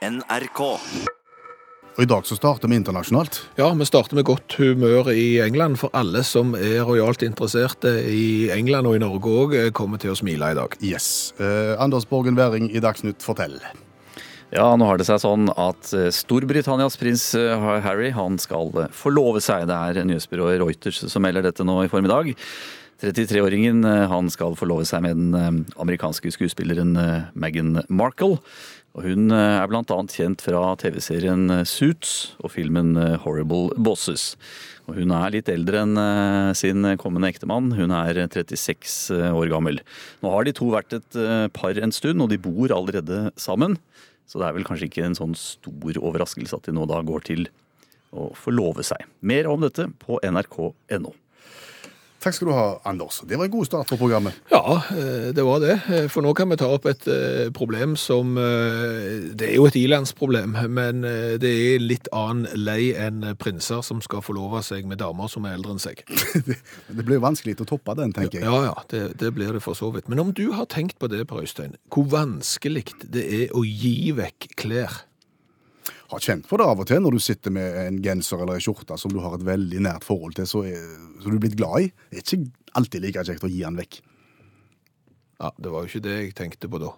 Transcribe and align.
NRK. 0.00 0.60
Og 1.90 2.00
I 2.00 2.08
dag 2.08 2.24
så 2.24 2.36
starter 2.38 2.70
vi 2.70 2.78
internasjonalt. 2.78 3.42
Ja, 3.58 3.66
vi 3.76 3.84
starter 3.84 4.16
med 4.16 4.24
godt 4.24 4.54
humør 4.56 5.10
i 5.12 5.42
England, 5.44 5.76
for 5.82 5.92
alle 5.92 6.22
som 6.24 6.54
er 6.56 6.86
rojalt 6.88 7.20
interesserte 7.26 7.92
i 8.08 8.48
England 8.54 8.88
og 8.88 8.96
i 8.96 9.02
Norge 9.02 9.34
òg, 9.42 9.58
kommer 9.76 10.00
til 10.00 10.14
å 10.14 10.16
smile 10.16 10.54
i 10.54 10.56
dag. 10.56 10.78
Yes. 10.80 11.34
Eh, 11.36 11.74
Anders 11.76 12.08
Borgen 12.08 12.38
Wæring 12.38 12.70
i 12.72 12.80
Dagsnytt, 12.80 13.20
fortell. 13.20 13.58
Ja, 14.54 14.72
nå 14.74 14.88
har 14.88 14.98
det 14.98 15.06
seg 15.10 15.20
sånn 15.22 15.52
at 15.52 15.92
eh, 15.92 16.08
Storbritannias 16.14 16.96
prins 16.98 17.28
eh, 17.38 17.68
Harry 17.84 18.14
han 18.16 18.40
skal 18.40 18.72
eh, 18.80 18.92
forlove 18.96 19.42
seg. 19.44 19.68
Det 19.68 19.76
er 19.76 20.08
nyhetsbyrået 20.08 20.62
Reuters 20.64 21.04
som 21.12 21.26
melder 21.26 21.44
dette 21.44 21.66
nå 21.66 21.82
i 21.84 21.92
formiddag. 21.92 22.32
33-åringen 23.00 23.84
eh, 23.84 24.08
han 24.10 24.28
skal 24.32 24.56
forlove 24.58 24.84
seg 24.88 25.04
med 25.06 25.16
den 25.16 25.36
eh, 25.36 25.78
amerikanske 25.80 26.32
skuespilleren 26.34 26.92
eh, 27.00 27.30
Meghan 27.32 27.80
Markle. 27.88 28.38
Og 28.90 29.06
hun 29.06 29.30
er 29.30 29.68
bl.a. 29.70 29.84
kjent 30.10 30.42
fra 30.42 30.74
TV-serien 30.80 31.62
Suits 31.62 32.34
og 32.42 32.50
filmen 32.56 32.96
Horrible 33.22 33.70
Bosses. 33.78 34.32
Og 34.90 34.98
hun 34.98 35.14
er 35.14 35.30
litt 35.30 35.46
eldre 35.52 35.84
enn 35.84 36.00
sin 36.58 36.82
kommende 36.98 37.30
ektemann. 37.30 37.68
Hun 37.78 37.94
er 37.94 38.18
36 38.18 39.14
år 39.30 39.52
gammel. 39.52 39.78
Nå 40.24 40.34
har 40.34 40.42
de 40.42 40.56
to 40.58 40.72
vært 40.74 40.98
et 40.98 41.20
par 41.54 41.78
en 41.78 41.94
stund, 41.94 42.18
og 42.18 42.34
de 42.34 42.40
bor 42.42 42.74
allerede 42.74 43.28
sammen. 43.38 43.78
Så 44.26 44.42
det 44.42 44.50
er 44.50 44.58
vel 44.58 44.66
kanskje 44.66 44.90
ikke 44.90 45.06
en 45.06 45.18
sånn 45.22 45.38
stor 45.38 46.02
overraskelse 46.02 46.58
at 46.58 46.66
de 46.66 46.74
nå 46.74 46.90
da 46.90 46.98
går 47.06 47.30
til 47.30 47.46
å 48.10 48.32
forlove 48.34 48.82
seg. 48.90 49.06
Mer 49.22 49.46
om 49.54 49.62
dette 49.62 49.86
på 50.02 50.18
nrk.no. 50.26 51.14
Takk 52.20 52.34
skal 52.36 52.50
du 52.50 52.52
ha, 52.52 52.64
Anders. 52.84 53.22
Det 53.24 53.38
var 53.40 53.46
en 53.48 53.52
god 53.54 53.66
start 53.66 53.88
på 53.88 53.96
programmet. 53.96 54.36
Ja, 54.52 54.82
eh, 54.92 55.30
det 55.32 55.44
var 55.46 55.62
det. 55.62 55.78
Eh, 55.88 56.06
For 56.12 56.20
nå 56.20 56.34
kan 56.36 56.50
vi 56.52 56.58
ta 56.60 56.68
opp 56.68 56.84
et 56.90 57.06
eh, 57.08 57.48
problem 57.56 57.94
som 57.96 58.34
Det 58.36 59.46
er 59.46 59.54
jo 59.56 59.64
et 59.66 59.76
ilandsproblem, 59.80 60.52
men 60.68 61.00
det 61.40 61.50
er 61.50 61.80
litt 61.82 62.10
annen 62.12 62.44
lei 62.60 62.92
enn 62.92 63.24
prinser 63.40 63.80
som 63.86 64.02
skal 64.04 64.22
forlove 64.24 64.60
seg 64.66 64.84
med 64.88 65.00
damer 65.00 65.30
som 65.32 65.46
er 65.48 65.56
eldre 65.56 65.76
enn 65.76 65.82
seg. 65.82 66.02
Det 67.00 67.04
blir 67.06 67.16
jo 67.16 67.24
vanskelig 67.24 67.56
å 67.64 67.68
toppe 67.68 67.94
den, 67.98 68.12
tenker 68.16 68.40
jeg. 68.40 68.46
Ja, 68.46 68.70
ja, 68.70 68.74
det, 68.92 69.02
det 69.20 69.32
blir 69.36 69.54
det 69.56 69.62
for 69.64 69.78
så 69.78 69.90
vidt. 69.94 70.08
Men 70.10 70.20
om 70.22 70.34
du 70.36 70.50
har 70.56 70.68
tenkt 70.70 70.98
på 71.00 71.08
det, 71.10 71.24
Per 71.30 71.40
Øystein, 71.44 71.76
hvor 71.92 72.08
vanskelig 72.12 72.84
det 73.02 73.24
er 73.24 73.54
å 73.56 73.64
gi 73.64 74.10
vekk 74.16 74.50
klær. 74.60 75.04
Har 76.10 76.22
kjent 76.24 76.46
på 76.50 76.58
det 76.58 76.66
av 76.66 76.80
og 76.82 76.86
til 76.90 77.02
når 77.04 77.14
du 77.14 77.20
sitter 77.22 77.52
med 77.54 77.76
en 77.84 77.98
genser 78.02 78.40
eller 78.42 78.58
en 78.58 78.64
skjorte 78.64 78.96
som 78.98 79.12
du 79.14 79.20
har 79.22 79.36
et 79.36 79.44
veldig 79.46 79.82
nært 79.86 80.06
forhold 80.06 80.34
til, 80.38 80.48
så 80.50 80.64
er, 80.66 80.80
så 81.22 81.30
du 81.30 81.36
er 81.36 81.42
blitt 81.44 81.58
glad 81.60 81.84
i. 81.86 81.92
Det 82.10 82.18
er 82.18 82.24
ikke 82.40 82.72
alltid 82.80 83.04
like 83.04 83.22
kjekt 83.28 83.46
å 83.46 83.50
gi 83.52 83.60
den 83.62 83.78
vekk. 83.78 84.00
Ja, 85.40 85.52
det 85.56 85.70
var 85.72 85.84
jo 85.86 85.88
ikke 85.92 86.02
det 86.08 86.16
jeg 86.18 86.34
tenkte 86.36 86.68
på 86.72 86.80
da. 86.82 86.90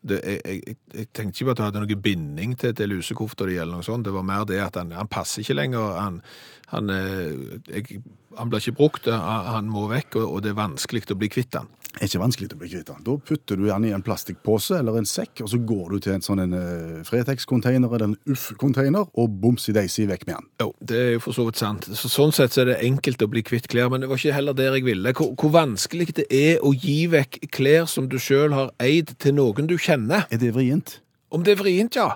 Det, 0.00 0.16
jeg, 0.24 0.40
jeg, 0.46 0.76
jeg- 0.94 1.08
tenkte 1.12 1.34
ikke 1.36 1.48
på 1.50 1.52
at 1.52 1.58
du 1.58 1.64
hadde 1.66 1.82
noen 1.82 2.04
binding 2.06 2.54
til, 2.62 2.72
til 2.78 2.88
lusekofta 2.94 3.44
di 3.50 3.58
eller 3.60 3.74
noe 3.80 3.84
sånt. 3.84 4.06
Det 4.06 4.14
var 4.14 4.24
mer 4.24 4.46
det 4.48 4.62
at 4.64 4.78
han, 4.80 4.94
han 4.96 5.10
passer 5.12 5.42
ikke 5.42 5.58
lenger. 5.58 5.90
Han, 5.98 6.22
han, 6.70 6.94
eh, 6.94 7.98
han 8.38 8.48
blir 8.54 8.62
ikke 8.62 8.78
brukt, 8.78 9.10
han, 9.12 9.50
han 9.58 9.68
må 9.68 9.84
vekk, 9.90 10.16
og, 10.22 10.30
og 10.38 10.46
det 10.46 10.54
er 10.54 10.62
vanskelig 10.62 11.04
å 11.12 11.18
bli 11.20 11.28
kvitt 11.34 11.58
han. 11.58 11.68
Det 11.90 12.04
er 12.04 12.06
ikke 12.06 12.22
vanskelig 12.22 12.48
å 12.54 12.58
bli 12.60 12.68
kvitt 12.70 12.86
den. 12.86 13.02
Da 13.06 13.14
putter 13.26 13.58
du 13.58 13.64
den 13.66 13.86
i 13.88 13.90
en 13.94 14.04
plastikkpose 14.06 14.78
eller 14.78 15.00
en 15.00 15.08
sekk, 15.08 15.42
og 15.42 15.50
så 15.50 15.58
går 15.66 15.88
du 15.90 16.04
til 16.04 16.14
en 16.14 16.22
sånn 16.24 16.42
en 16.44 16.54
uh, 16.54 17.00
Fretex-container 17.08 17.90
eller 17.90 18.12
en 18.12 18.16
Uff-container, 18.30 19.10
og 19.18 19.34
bomsi 19.42 19.74
deisi 19.74 20.06
vekk 20.08 20.28
med 20.28 20.36
den. 20.36 20.48
Jo, 20.62 20.70
det 20.86 21.00
er 21.00 21.10
jo 21.16 21.24
for 21.26 21.36
så 21.36 21.48
vidt 21.48 21.60
sant. 21.60 21.90
Så, 21.98 22.12
sånn 22.12 22.34
sett 22.36 22.54
så 22.54 22.62
er 22.62 22.70
det 22.70 22.78
enkelt 22.86 23.26
å 23.26 23.30
bli 23.32 23.42
kvitt 23.46 23.66
klær, 23.72 23.90
men 23.90 24.04
det 24.04 24.10
var 24.12 24.22
ikke 24.22 24.38
heller 24.38 24.56
der 24.56 24.78
jeg 24.78 24.86
ville. 24.86 25.14
Hvor, 25.18 25.34
hvor 25.34 25.54
vanskelig 25.58 26.12
det 26.20 26.28
er 26.30 26.62
å 26.62 26.72
gi 26.76 27.00
vekk 27.10 27.42
klær 27.58 27.90
som 27.90 28.06
du 28.10 28.20
sjøl 28.22 28.54
har 28.54 28.70
eid 28.82 29.16
til 29.18 29.34
noen 29.40 29.70
du 29.70 29.74
kjenner. 29.80 30.28
Er 30.30 30.42
det 30.42 30.54
vrient? 30.54 31.00
Om 31.34 31.42
det 31.46 31.56
er 31.56 31.62
vrient, 31.64 31.98
ja. 31.98 32.12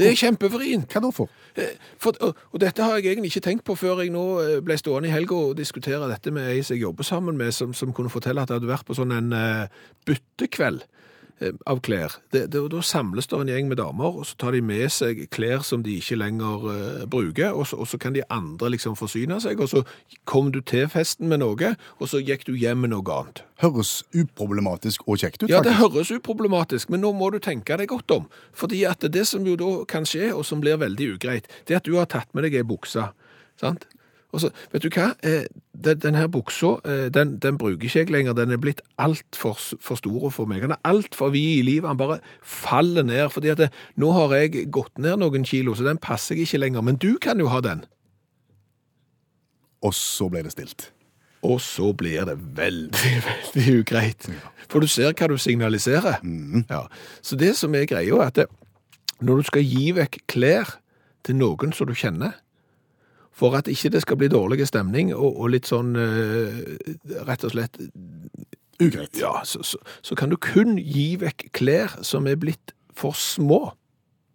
Det 0.00 0.08
er 0.08 0.16
kjempevrient. 0.18 0.88
Hva 0.90 1.02
da 1.04 1.10
for? 1.14 1.32
Eh, 1.54 1.76
For, 2.00 2.16
og, 2.24 2.38
og 2.52 2.62
dette 2.62 2.84
har 2.84 2.98
jeg 2.98 3.12
egentlig 3.12 3.34
ikke 3.34 3.44
tenkt 3.44 3.66
på 3.68 3.76
før 3.78 4.02
jeg 4.04 4.14
nå 4.14 4.24
eh, 4.42 4.56
ble 4.64 4.78
stående 4.80 5.10
i 5.10 5.14
helga 5.14 5.36
og 5.36 5.58
diskutere 5.58 6.08
dette 6.10 6.32
med 6.34 6.48
ei 6.54 6.62
som 6.64 6.76
jeg 6.76 6.86
jobber 6.86 7.06
sammen 7.06 7.36
med, 7.38 7.52
som, 7.56 7.74
som 7.76 7.92
kunne 7.96 8.12
fortelle 8.12 8.42
at 8.42 8.50
jeg 8.50 8.60
hadde 8.60 8.70
vært 8.70 8.88
på 8.88 8.96
sånn 8.96 9.12
en 9.16 9.34
uh, 9.36 9.84
byttekveld 10.08 10.84
eh, 10.86 10.96
av 11.66 11.80
klær. 11.80 12.14
Det, 12.32 12.46
det, 12.52 12.60
da 12.72 12.82
samles 12.84 13.28
det 13.30 13.38
en 13.38 13.50
gjeng 13.50 13.68
med 13.70 13.78
damer, 13.80 14.20
og 14.20 14.26
så 14.28 14.36
tar 14.40 14.56
de 14.56 14.60
med 14.64 14.86
seg 14.92 15.22
klær 15.32 15.64
som 15.66 15.84
de 15.84 15.96
ikke 16.00 16.18
lenger 16.20 16.66
uh, 16.66 17.04
bruker, 17.10 17.54
og 17.56 17.68
så, 17.70 17.78
og 17.80 17.88
så 17.88 18.00
kan 18.00 18.16
de 18.16 18.24
andre 18.32 18.72
liksom 18.74 18.96
forsyne 18.98 19.40
seg, 19.42 19.60
og 19.60 19.70
så 19.72 19.84
kom 20.28 20.50
du 20.52 20.60
til 20.60 20.88
festen 20.92 21.30
med 21.30 21.40
noe, 21.42 21.74
og 21.98 22.10
så 22.10 22.20
gikk 22.20 22.44
du 22.48 22.52
hjem 22.60 22.84
med 22.84 22.92
noe 22.94 23.16
annet. 23.16 23.44
Høres 23.60 24.00
uproblematisk 24.16 25.06
og 25.06 25.20
kjekt 25.20 25.42
ut, 25.42 25.48
faktisk. 25.48 25.56
Ja, 25.56 25.64
det 25.64 25.78
høres 25.80 26.12
uproblematisk, 26.12 26.92
men 26.92 27.04
nå 27.04 27.12
må 27.16 27.32
du 27.32 27.40
tenke 27.42 27.76
deg 27.80 27.90
godt 27.92 28.12
om. 28.16 28.28
Fordi 28.56 28.84
at 28.88 29.04
det 29.12 29.26
som 29.28 29.46
jo 29.48 29.56
da 29.60 29.72
kan 29.88 30.08
skje, 30.08 30.32
og 30.34 30.44
som 30.48 30.60
blir 30.64 30.80
veldig 30.80 31.14
ugreit, 31.16 31.48
det 31.68 31.76
er 31.76 31.82
at 31.82 31.88
du 31.88 31.96
har 31.98 32.08
tatt 32.10 32.32
med 32.36 32.48
deg 32.48 32.60
ei 32.60 32.66
bukse. 32.68 33.10
Sant? 33.60 33.88
Og 34.32 34.44
så, 34.44 34.50
vet 34.72 34.84
du 34.84 34.90
hva? 34.94 35.10
Eh, 35.26 35.46
den, 35.74 35.98
den 36.02 36.14
her 36.14 36.28
buksa, 36.30 36.76
eh, 36.86 37.08
den, 37.14 37.34
den 37.42 37.58
bruker 37.58 37.88
ikke 37.88 38.04
jeg 38.04 38.10
lenger. 38.14 38.36
Den 38.38 38.54
er 38.54 38.60
blitt 38.62 38.82
altfor 38.98 39.58
for 39.58 39.98
stor 39.98 40.30
for 40.30 40.50
meg. 40.50 40.62
Den 40.62 40.76
er 40.76 40.82
altfor 40.86 41.32
vid 41.34 41.58
i 41.58 41.64
livet. 41.66 41.88
Den 41.88 41.98
bare 41.98 42.20
faller 42.42 43.02
ned. 43.02 43.30
fordi 43.30 43.48
at 43.48 43.58
det, 43.58 43.70
nå 43.96 44.12
har 44.14 44.36
jeg 44.36 44.68
gått 44.70 44.98
ned 44.98 45.18
noen 45.18 45.44
kilo, 45.44 45.74
så 45.74 45.86
den 45.86 45.98
passer 45.98 46.38
jeg 46.38 46.46
ikke 46.46 46.62
lenger. 46.62 46.86
Men 46.86 47.00
du 47.00 47.18
kan 47.22 47.42
jo 47.42 47.50
ha 47.50 47.60
den. 47.64 47.84
Og 49.82 49.94
så 49.96 50.28
ble 50.30 50.44
det 50.46 50.54
stilt. 50.54 50.90
Og 51.42 51.60
så 51.64 51.92
blir 51.96 52.24
det 52.28 52.36
veldig, 52.56 53.14
veldig 53.30 53.78
ugreit. 53.80 54.28
For 54.70 54.84
du 54.84 54.86
ser 54.90 55.16
hva 55.16 55.30
du 55.30 55.38
signaliserer. 55.40 56.20
Ja. 56.70 56.84
Så 57.22 57.38
det 57.40 57.56
som 57.58 57.74
er 57.74 57.88
greia, 57.90 58.14
er 58.20 58.28
at 58.28 58.36
det, 58.36 58.46
når 59.20 59.40
du 59.40 59.50
skal 59.50 59.66
gi 59.66 59.90
vekk 59.96 60.22
klær 60.30 60.76
til 61.26 61.40
noen 61.40 61.74
som 61.76 61.88
du 61.88 61.96
kjenner, 61.96 62.36
for 63.40 63.56
at 63.56 63.70
ikke 63.72 63.92
det 63.94 64.04
skal 64.04 64.20
bli 64.20 64.28
dårlig 64.32 64.66
stemning 64.68 65.14
og, 65.16 65.32
og 65.32 65.54
litt 65.54 65.70
sånn 65.70 65.94
eh, 65.96 66.60
rett 67.28 67.46
og 67.48 67.54
slett 67.54 67.80
Ugreit. 68.80 69.12
Ja, 69.20 69.42
så, 69.44 69.60
så, 69.60 69.76
så 70.00 70.16
kan 70.16 70.30
du 70.32 70.38
kun 70.40 70.78
gi 70.80 71.12
vekk 71.20 71.50
klær 71.56 71.98
som 72.06 72.24
er 72.30 72.38
blitt 72.40 72.72
for 72.96 73.12
små 73.12 73.74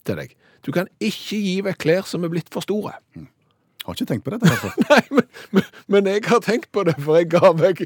til 0.05 0.19
deg. 0.21 0.35
Du 0.65 0.69
kan 0.73 0.89
ikke 1.01 1.39
gi 1.41 1.55
vekk 1.65 1.79
klær 1.81 2.05
som 2.09 2.25
er 2.25 2.33
blitt 2.33 2.51
for 2.53 2.65
store. 2.65 2.93
Har 3.95 4.01
ikke 4.03 4.11
tenkt 4.11 4.25
på 4.25 4.33
dette 4.33 4.55
før. 4.59 4.73
Nei, 4.89 5.01
men, 5.15 5.27
men, 5.55 5.67
men 5.87 6.07
jeg 6.11 6.23
har 6.27 6.41
tenkt 6.43 6.67
på 6.75 6.83
det, 6.83 6.97
for 6.99 7.15
jeg 7.15 7.29
ga 7.31 7.53
vekk 7.55 7.85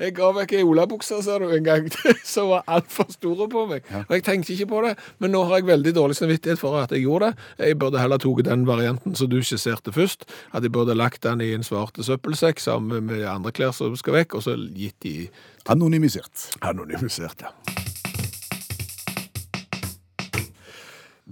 jeg 0.00 0.14
ga 0.16 0.30
vekk 0.34 0.54
ei 0.56 0.62
olabukse, 0.66 1.20
en 1.28 1.66
gang, 1.66 1.90
som 2.34 2.48
var 2.50 2.64
altfor 2.66 3.10
store 3.12 3.46
på 3.52 3.66
meg. 3.70 3.84
Og 4.08 4.16
jeg 4.16 4.24
tenkte 4.26 4.54
ikke 4.56 4.70
på 4.72 4.82
det, 4.86 4.94
men 5.22 5.34
nå 5.34 5.44
har 5.46 5.60
jeg 5.60 5.68
veldig 5.68 5.94
dårlig 5.94 6.16
samvittighet 6.16 6.58
for 6.58 6.80
at 6.80 6.94
jeg 6.96 7.04
gjorde 7.04 7.30
det. 7.30 7.68
Jeg 7.68 7.78
burde 7.78 8.00
heller 8.00 8.18
tatt 8.18 8.44
den 8.48 8.66
varianten 8.66 9.14
som 9.14 9.30
du 9.30 9.38
skisserte 9.44 9.94
først, 9.94 10.24
at 10.52 10.64
jeg 10.64 10.72
burde 10.74 10.96
lagt 10.96 11.22
den 11.22 11.44
i 11.44 11.52
en 11.54 11.66
svarte 11.66 12.02
søppelsekk 12.06 12.62
sammen 12.64 13.06
med 13.10 13.26
andre 13.28 13.52
klær 13.54 13.76
som 13.76 13.94
skal 14.00 14.22
vekk, 14.22 14.40
og 14.40 14.48
så 14.48 14.56
gitt 14.56 14.96
de 15.04 15.28
Anonymisert. 15.70 16.50
anonymisert, 16.60 17.46
ja. 17.46 17.93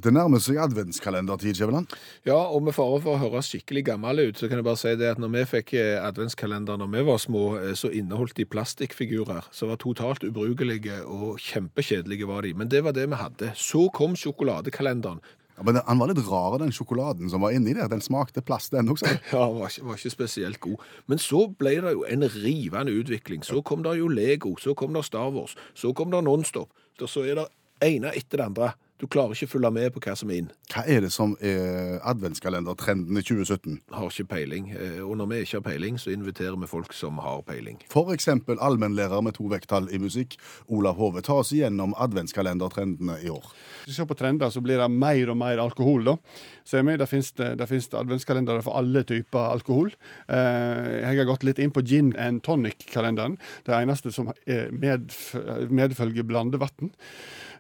Det 0.03 0.11
nærmer 0.11 0.41
seg 0.43 0.57
adventskalendertid, 0.59 1.55
Kjeveland. 1.55 1.93
Ja, 2.27 2.35
og 2.35 2.65
med 2.67 2.75
fare 2.75 2.97
for 3.05 3.15
å 3.15 3.21
høres 3.21 3.53
skikkelig 3.53 3.85
gammel 3.93 4.25
ut, 4.25 4.41
så 4.41 4.49
kan 4.51 4.59
jeg 4.59 4.67
bare 4.67 4.81
si 4.81 4.95
det 4.99 5.13
at 5.15 5.21
når 5.23 5.31
vi 5.37 5.43
fikk 5.53 5.75
eh, 5.79 6.01
adventskalender 6.03 6.81
når 6.81 6.91
vi 6.91 7.05
var 7.07 7.21
små, 7.23 7.43
eh, 7.61 7.77
så 7.79 7.91
inneholdt 7.95 8.35
de 8.41 8.49
plastikkfigurer 8.51 9.47
som 9.55 9.71
var 9.71 9.79
totalt 9.83 10.27
ubrukelige 10.27 11.05
og 11.07 11.39
kjempekjedelige 11.45 12.27
var 12.27 12.43
de. 12.43 12.51
Men 12.59 12.73
det 12.73 12.83
var 12.83 12.97
det 12.99 13.07
vi 13.13 13.21
hadde. 13.21 13.53
Så 13.55 13.87
kom 13.95 14.19
sjokoladekalenderen. 14.19 15.23
Ja, 15.55 15.63
men 15.69 15.79
Han 15.87 16.03
var 16.03 16.11
litt 16.11 16.27
rar, 16.27 16.59
den 16.59 16.75
sjokoladen 16.75 17.31
som 17.31 17.47
var 17.47 17.55
inni 17.55 17.77
der. 17.79 17.87
Den 17.93 18.03
smakte 18.03 18.43
plast, 18.43 18.75
den 18.75 18.91
også. 18.91 19.07
Ja, 19.31 19.47
var 19.55 19.71
ikke, 19.71 19.87
var 19.87 20.03
ikke 20.03 20.17
spesielt 20.19 20.61
god. 20.65 20.83
Men 21.07 21.23
så 21.23 21.47
ble 21.47 21.79
det 21.85 21.95
jo 21.95 22.07
en 22.09 22.27
rivende 22.27 22.99
utvikling. 22.99 23.47
Så 23.47 23.63
kom 23.63 23.87
det 23.87 24.01
jo 24.01 24.11
Lego, 24.11 24.57
så 24.59 24.75
kom 24.75 24.99
det 24.99 25.07
Star 25.07 25.31
Wars, 25.31 25.55
så 25.79 25.95
kom 25.95 26.11
det 26.11 26.25
Nonstop. 26.27 26.73
Så 26.99 27.23
er 27.27 27.39
det 27.39 27.51
ene 27.83 28.11
etter 28.19 28.41
det 28.41 28.51
andre. 28.51 28.75
Du 29.03 29.09
klarer 29.11 29.35
ikke 29.35 29.49
å 29.49 29.51
følge 29.57 29.71
med 29.75 29.89
på 29.97 30.01
hva 30.05 30.13
som 30.15 30.31
er 30.31 30.37
inn. 30.45 30.51
Hva 30.71 30.85
er 30.87 31.01
det 31.03 31.09
som 31.11 31.33
er 31.43 31.97
adventskalendertrenden 32.07 33.19
i 33.19 33.23
2017? 33.27 33.81
Har 33.91 34.13
ikke 34.13 34.29
peiling. 34.31 34.69
Eh, 34.77 35.01
Og 35.03 35.17
når 35.19 35.27
vi 35.33 35.41
ikke 35.43 35.59
har 35.59 35.65
peiling, 35.67 35.99
så 35.99 36.13
inviterer 36.15 36.55
vi 36.61 36.69
folk 36.71 36.95
som 36.95 37.19
har 37.19 37.43
peiling. 37.43 37.81
For 37.91 38.13
eksempel 38.15 38.63
allmennlærer 38.63 39.21
med 39.27 39.35
to 39.35 39.49
vekttall 39.51 39.91
i 39.91 39.99
musikk, 39.99 40.37
Olav 40.71 41.01
Hove, 41.03 41.21
ta 41.27 41.35
oss 41.43 41.51
igjennom 41.51 41.97
adventskalendertrendene 41.99 43.19
i 43.27 43.29
år. 43.35 43.51
Hvis 43.83 43.91
vi 43.91 43.99
ser 43.99 44.07
på 44.07 44.15
trender, 44.23 44.55
så 44.55 44.63
blir 44.63 44.79
det 44.79 44.91
mer 44.95 45.35
og 45.35 45.37
mer 45.43 45.59
alkohol. 45.59 46.05
da. 46.05 46.17
Ser 46.65 46.83
Der 46.83 47.07
finnes 47.07 47.33
det, 47.33 47.69
finnes 47.69 47.89
det 47.89 47.99
adventskalendere 47.99 48.63
for 48.63 48.79
alle 48.79 49.03
typer 49.03 49.51
alkohol. 49.53 49.93
Eh, 50.29 51.01
jeg 51.03 51.19
har 51.19 51.29
gått 51.29 51.45
litt 51.45 51.59
inn 51.59 51.73
på 51.75 51.83
gin 51.83 52.13
and 52.17 52.43
tonic-kalenderen. 52.43 53.39
Det 53.67 53.75
eneste 53.75 54.13
som 54.13 54.31
medf 54.71 55.35
medfølger 55.71 56.23
blandevann. 56.23 56.93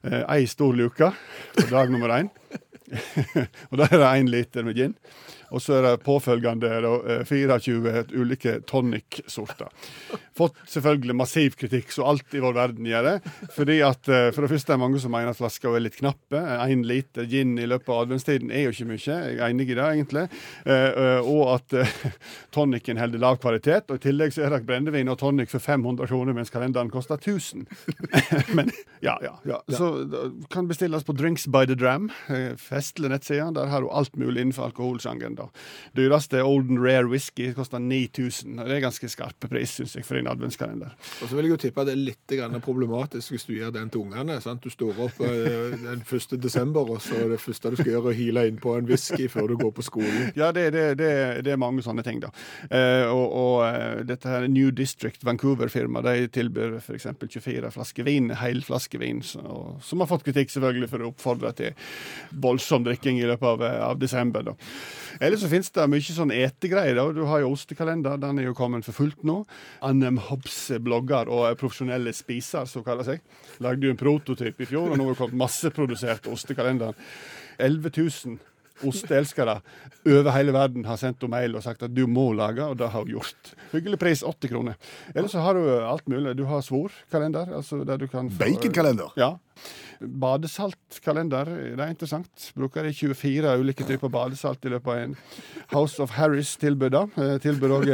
Eh, 0.04 0.22
Ei 0.28 0.46
stor 0.46 0.74
luke 0.74 1.12
på 1.56 1.68
dag 1.70 1.90
nummer 1.90 2.14
én. 2.18 2.30
og 3.70 3.78
da 3.78 3.86
er 3.88 3.98
det 3.98 4.08
én 4.20 4.30
liter 4.30 4.66
med 4.66 4.76
gin. 4.76 4.96
Og 5.52 5.60
så 5.62 5.76
er 5.78 5.82
det 5.86 6.02
påfølgende 6.06 6.70
da, 6.84 6.92
eh, 7.18 7.24
24 7.28 8.04
ulike 8.16 8.58
tonic-sorter. 8.68 9.68
Fått 10.36 10.56
selvfølgelig 10.72 11.16
massiv 11.18 11.56
kritikk, 11.60 11.90
så 11.92 12.06
alt 12.08 12.32
i 12.34 12.40
vår 12.40 12.54
verden 12.56 12.86
gjør 12.88 13.04
det. 13.10 13.32
Fordi 13.52 13.78
at 13.84 14.08
eh, 14.08 14.30
For 14.32 14.42
det 14.46 14.52
første 14.54 14.72
er 14.72 14.78
det 14.78 14.84
mange 14.84 15.00
som 15.02 15.12
mener 15.12 15.34
at 15.34 15.36
flaska 15.36 15.68
er 15.76 15.84
litt 15.84 15.98
knappe. 16.00 16.40
Én 16.64 16.86
liter 16.88 17.26
gin 17.28 17.58
i 17.60 17.66
løpet 17.68 17.92
av 17.92 18.06
adventstiden 18.06 18.50
er 18.50 18.64
jo 18.66 18.72
ikke 18.72 18.88
mye. 18.88 19.00
Jeg 19.02 19.36
er 19.38 19.44
enig 19.50 19.68
i 19.68 19.76
det, 19.76 19.84
egentlig. 19.92 20.24
Eh, 20.64 20.88
eh, 21.04 21.28
og 21.28 21.42
at 21.58 21.76
eh, 21.82 21.92
tonicen 22.54 23.00
holder 23.00 23.20
lav 23.22 23.36
kvalitet. 23.42 23.90
Og 23.92 24.00
i 24.00 24.04
tillegg 24.08 24.32
så 24.32 24.46
er 24.46 24.56
det 24.56 24.62
brennevin 24.68 25.12
og 25.12 25.20
tonic 25.20 25.52
for 25.52 25.60
500 25.60 26.08
kroner, 26.08 26.32
mens 26.36 26.52
kalenderen 26.54 26.90
koster 26.92 27.20
1000. 27.20 27.66
Men 28.56 28.72
ja, 29.04 29.18
ja. 29.22 29.36
ja. 29.44 29.60
Så 29.68 29.92
kan 30.50 30.68
bestilles 30.70 31.04
på 31.04 31.12
Drinks 31.18 31.46
by 31.52 31.66
the 31.68 31.76
Dram. 31.76 32.08
eh, 32.32 32.54
Festlig 32.56 33.12
nettside. 33.12 33.52
Der 33.58 33.68
har 33.68 33.84
du 33.84 33.90
alt 33.90 34.16
mulig 34.16 34.40
innenfor 34.46 34.70
alkoholsjangeren. 34.70 35.36
Da. 35.42 35.48
Dyreste 35.98 36.42
Olden 36.46 36.80
Rare 36.82 37.08
Whisky. 37.10 37.50
Koster 37.56 37.82
9000. 37.82 38.58
og 38.58 38.70
Det 38.70 38.78
er 38.78 38.84
ganske 38.86 39.10
skarpe 39.12 39.50
pris, 39.52 39.76
syns 39.78 39.96
jeg, 39.98 40.06
for 40.06 40.20
en 40.20 40.30
adventskalender. 40.32 40.94
Og 41.20 41.28
så 41.28 41.36
vil 41.36 41.48
jeg 41.48 41.56
jo 41.56 41.60
tippe 41.66 41.82
at 41.82 41.90
det 41.90 41.96
er 41.96 42.04
litt 42.06 42.36
problematisk 42.62 43.34
hvis 43.34 43.46
du 43.48 43.54
gjør 43.56 43.74
den 43.74 43.90
til 43.92 44.06
ungene. 44.06 44.38
sant? 44.40 44.62
Du 44.62 44.70
står 44.72 44.98
opp 45.02 45.20
eh, 45.26 45.76
den 45.82 46.02
1. 46.06 46.36
desember, 46.42 46.88
og 46.94 47.02
så 47.02 47.18
er 47.24 47.34
det 47.34 47.40
første 47.42 47.72
du 47.72 47.78
skal 47.80 47.92
gjøre, 47.94 48.12
å 48.12 48.16
hile 48.16 48.46
innpå 48.48 48.76
en 48.78 48.88
whisky 48.88 49.28
før 49.32 49.52
du 49.52 49.56
går 49.60 49.74
på 49.76 49.84
skolen. 49.86 50.32
Ja, 50.38 50.52
det, 50.54 50.70
det, 50.74 50.86
det, 51.00 51.12
det 51.44 51.52
er 51.52 51.60
mange 51.60 51.84
sånne 51.84 52.04
ting, 52.06 52.22
da. 52.22 52.32
Eh, 52.70 53.06
og 53.10 53.32
og 53.42 53.58
eh, 53.66 54.02
dette 54.06 54.28
her 54.28 54.46
New 54.50 54.70
District 54.74 55.24
Vancouver-firma 55.26 56.02
de 56.04 56.28
tilbyr 56.32 56.78
f.eks. 56.80 57.08
24 57.22 57.70
flasker 57.74 58.06
vin, 58.06 58.30
helflaske 58.36 59.00
vin, 59.00 59.22
som 59.24 60.02
har 60.02 60.10
fått 60.10 60.26
kritikk 60.26 60.52
selvfølgelig 60.52 60.90
for 60.92 61.04
å 61.04 61.12
oppfordre 61.12 61.52
til 61.58 61.76
voldsom 62.44 62.86
drikking 62.86 63.20
i 63.20 63.28
løpet 63.28 63.48
av, 63.54 63.64
av 63.92 64.00
desember. 64.00 64.46
da. 64.52 64.56
Ellers 65.32 65.46
så 65.46 65.48
finnes 65.48 65.70
det 65.72 65.84
mye 65.88 66.12
sånn 66.12 66.32
etegreier. 66.36 66.98
Du 67.16 67.22
har 67.24 67.40
jo 67.40 67.54
ostekalender, 67.54 68.18
den 68.20 68.36
er 68.42 68.50
jo 68.50 68.52
kommet 68.52 68.84
for 68.84 68.98
fullt 68.98 69.22
nå. 69.24 69.38
Annem 69.80 70.18
Hobbs 70.26 70.58
blogger 70.84 71.30
og 71.32 71.46
profesjonelle 71.56 72.12
spiser, 72.12 72.66
som 72.68 72.84
kaller 72.84 73.06
seg. 73.08 73.22
Lagde 73.64 73.88
jo 73.88 73.94
en 73.94 74.00
prototyp 74.02 74.60
i 74.60 74.68
fjor, 74.68 74.90
og 74.92 75.00
nå 75.00 75.06
har 75.06 75.14
det 75.14 75.20
kommet 75.22 75.40
masseprodusert 75.40 76.28
ostekalender. 76.28 76.92
11 77.56 77.94
000 77.96 78.51
osteelskere 78.86 79.58
over 80.06 80.30
hele 80.34 80.52
verden 80.54 80.84
har 80.88 80.96
sendt 81.00 81.20
henne 81.22 81.30
mail 81.36 81.56
og 81.58 81.62
sagt 81.62 81.82
at 81.86 81.94
du 81.94 82.06
må 82.10 82.32
lage, 82.36 82.64
og 82.64 82.76
det 82.80 82.88
har 82.90 83.04
hun 83.04 83.12
gjort. 83.14 83.52
Hyggelig 83.72 83.98
pris, 84.02 84.22
80 84.26 84.50
kroner. 84.52 84.74
Ellers 85.14 85.32
så 85.36 85.40
har 85.44 85.54
du 85.54 85.62
alt 85.86 86.08
mulig. 86.08 86.36
Du 86.36 86.44
har 86.50 86.60
svorkalender. 86.66 87.52
Altså 87.60 87.84
der 87.86 87.96
du 88.02 88.06
kan 88.08 88.30
få- 88.30 88.38
Baconkalender. 88.42 89.12
Ja. 89.16 89.34
Badesaltkalender, 90.02 91.44
det 91.76 91.80
er 91.80 91.90
interessant. 91.92 92.48
Bruker 92.56 92.82
de 92.82 92.90
24 92.96 93.52
ulike 93.60 93.84
typer 93.86 94.10
badesalt 94.10 94.64
i 94.66 94.72
løpet 94.72 94.90
av 94.90 94.98
en 95.04 95.12
House 95.72 96.00
of 96.02 96.10
Harris 96.16 96.56
tilbud. 96.58 96.90
da. 96.90 97.04
Tilbød 97.06 97.38
Tilbyr 97.44 97.74
òg 97.76 97.88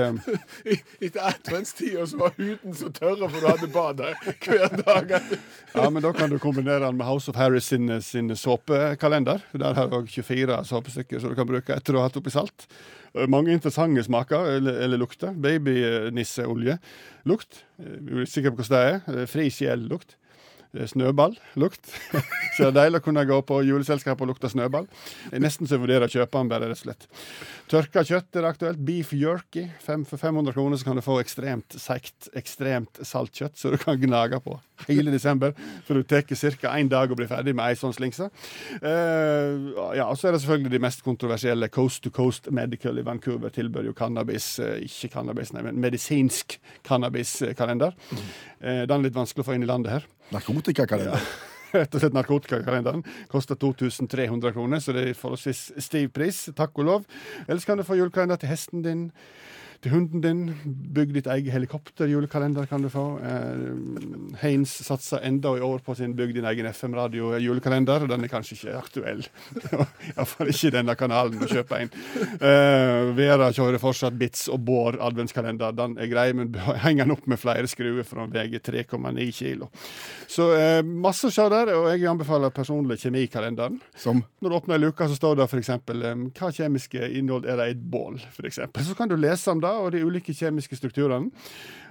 Etter 1.05 1.21
adventstida 1.29 2.07
så 2.09 2.17
var 2.23 2.33
huden 2.39 2.75
så 2.79 2.89
tørr, 2.95 3.21
for 3.29 3.41
du 3.41 3.47
hadde 3.51 3.69
bada 3.75 4.13
hver 4.47 4.79
dag. 5.11 5.13
Ja, 5.75 5.91
men 5.91 6.03
da 6.03 6.13
kan 6.17 6.31
du 6.33 6.39
kombinere 6.41 6.81
den 6.87 6.97
med 6.97 7.07
House 7.07 7.29
of 7.31 7.37
Harris 7.37 7.69
sin, 7.69 7.91
sin 8.03 8.33
såpekalender. 8.37 9.43
Der 9.53 9.75
har 9.77 9.91
du 9.93 9.99
òg 10.01 10.09
24 10.09 10.63
såpestykker 10.69 11.23
som 11.23 11.33
du 11.33 11.39
kan 11.39 11.49
bruke 11.49 11.75
etter 11.75 11.97
å 11.97 12.03
ha 12.03 12.09
hatt 12.09 12.19
oppi 12.21 12.33
salt. 12.35 12.69
Eh, 13.15 13.27
Mange 13.31 13.53
interessante 13.55 14.05
smaker, 14.07 14.49
eller, 14.59 14.81
eller 14.87 15.01
lukter. 15.01 15.35
Babynisseolje. 15.35 16.79
Lukt. 17.29 17.63
Eh, 17.81 17.99
er 17.99 18.25
usikker 18.25 18.55
på 18.55 18.63
hvordan 18.63 18.77
det 18.77 18.85
er. 18.95 19.23
Eh, 19.23 19.29
Fri 19.31 19.49
sjel-lukt. 19.53 20.17
Eh, 20.77 20.87
Snøball-lukt. 20.87 21.89
Så 22.57 22.67
det 22.67 22.69
er 22.69 22.77
deilig 22.77 23.01
å 23.01 23.05
kunne 23.07 23.25
gå 23.29 23.39
på 23.47 23.61
juleselskap 23.65 24.21
og 24.21 24.33
lukte 24.33 24.51
snøball. 24.53 24.89
Det 25.31 25.39
er 25.39 25.43
Nesten 25.45 25.69
så 25.69 25.77
jeg 25.77 25.85
vurderer 25.85 26.09
å 26.09 26.13
kjøpe 26.13 26.41
den, 26.41 26.49
bare 26.51 26.69
rett 26.69 26.81
og 26.81 26.81
slett. 26.83 27.07
Tørka 27.71 28.03
kjøtt 28.05 28.39
er 28.41 28.49
aktuelt. 28.49 28.81
Beef 28.83 29.13
jerky. 29.15 29.69
Fem, 29.85 30.03
for 30.09 30.21
500 30.21 30.57
kroner 30.57 30.81
så 30.81 30.89
kan 30.89 30.99
du 30.99 31.05
få 31.05 31.21
ekstremt 31.23 31.77
seigt, 31.79 32.29
ekstremt 32.37 33.01
salt 33.07 33.37
kjøtt, 33.39 33.57
så 33.61 33.71
du 33.73 33.79
kan 33.81 34.01
gnage 34.01 34.41
på 34.43 34.57
hele 34.89 35.15
desember. 35.15 35.55
For 35.87 35.97
du 35.97 36.09
tar 36.09 36.27
ca. 36.27 36.75
én 36.75 36.91
dag 36.91 37.15
å 37.15 37.19
bli 37.19 37.29
ferdig 37.31 37.55
med 37.57 37.71
ei 37.71 37.79
sånn 37.79 37.95
slingse. 37.95 38.29
Uh, 38.83 39.95
ja, 39.97 40.09
og 40.09 40.19
så 40.19 40.29
er 40.29 40.37
det 40.37 40.43
selvfølgelig 40.43 40.75
de 40.75 40.83
mest 40.89 41.07
kontroversielle. 41.07 41.71
Coast 41.73 42.03
to 42.05 42.13
Coast 42.15 42.51
Medical 42.51 42.99
i 42.99 43.07
Vancouver 43.07 43.55
tilbyr 43.55 43.89
jo 43.89 43.97
cannabis, 43.97 44.57
eh, 44.65 44.83
ikke 44.89 45.13
cannabis, 45.15 45.55
nei, 45.55 45.65
men 45.69 45.81
medisinsk 45.81 46.59
cannabiskalender. 46.89 47.95
Eh, 48.59 48.85
den 48.89 48.99
er 48.99 49.07
litt 49.07 49.19
vanskelig 49.19 49.45
å 49.45 49.51
få 49.53 49.55
inn 49.57 49.67
i 49.67 49.71
landet 49.71 49.95
her. 49.95 50.09
Narkotikakalender. 50.35 51.29
Rett 51.77 51.95
og 51.95 52.01
slett 52.01 52.17
narkotikakalenderen. 52.17 53.03
Koster 53.29 53.59
2300 53.61 54.55
kroner, 54.57 54.81
så 54.81 54.95
det 54.97 55.05
er 55.11 55.19
forholdsvis 55.19 55.67
stiv 55.85 56.11
pris. 56.17 56.47
Takk 56.57 56.81
og 56.81 56.89
lov. 56.89 57.07
Ellers 57.47 57.67
kan 57.69 57.81
du 57.81 57.85
få 57.85 57.99
julekalender 57.99 58.41
til 58.41 58.53
hesten 58.53 58.85
din, 58.85 59.03
til 59.85 59.93
hunden 59.95 60.23
din. 60.23 60.41
Bygg 60.95 61.13
ditt 61.15 61.29
eget 61.31 61.53
helikopter-julekalender 61.55 62.67
kan 62.67 62.83
du 62.83 62.89
få. 62.91 63.05
Eh, 63.23 64.41
Heinz 64.43 64.73
satser 64.87 65.23
enda 65.27 65.53
i 65.57 65.63
år 65.63 65.79
på 65.87 65.95
sin 65.95 66.17
Bygg 66.19 66.35
din 66.35 66.49
egen 66.51 66.67
FM-radio-julekalender. 66.67 68.09
Den 68.11 68.27
er 68.27 68.33
kanskje 68.33 68.57
ikke 68.57 68.79
aktuell. 68.79 69.23
Iallfall 70.17 70.51
ikke 70.51 70.73
denne 70.75 70.97
kanalen 70.99 71.45
å 71.45 71.51
kjøpe 71.51 71.79
en. 71.79 71.93
Eh, 72.39 73.13
Vera 73.19 73.51
kjører 73.55 73.79
fortsatt 73.83 74.19
Bits 74.19 74.49
og 74.51 74.65
Bård 74.67 74.99
adventskalender. 75.05 75.77
Den 75.79 75.95
er 76.03 76.11
grei, 76.11 76.33
men 76.35 76.51
henger 76.85 77.07
den 77.07 77.15
opp 77.15 77.31
med 77.31 77.41
flere 77.41 77.71
skruer 77.71 78.03
for 78.03 78.25
den 78.25 78.35
veier 78.35 78.65
3,9 78.65 79.29
kilo. 79.39 79.71
Så 80.27 80.51
eh, 80.59 80.83
masse 80.83 81.31
å 81.31 81.35
se 81.35 81.47
der, 81.55 81.73
og 81.77 81.89
jeg 81.93 82.11
anbefaler 82.11 82.55
personlig 82.55 82.99
kjemikalenderen. 83.05 83.79
Som 83.99 84.25
Når 84.43 84.51
du 84.51 84.59
åpner 84.59 84.83
luka, 84.83 85.07
så 85.07 85.15
står 85.15 85.39
det 85.39 85.49
f.eks. 85.49 85.73
Um, 85.89 86.29
hva 86.35 86.51
kjemiske 86.55 87.13
innhold 87.19 87.47
er 87.47 87.59
det 87.61 87.71
i 87.71 87.77
et 87.77 87.89
bål. 87.95 88.19
For 88.35 88.49
eksempel. 88.51 88.83
så 88.85 88.99
kan 88.99 89.11
du 89.11 89.17
lese 89.19 89.51
om 89.55 89.63
det 89.63 89.68
og 89.77 89.93
de 89.95 90.05
ulike 90.05 90.35
kjemiske 90.37 90.79
strukturene. 90.79 91.31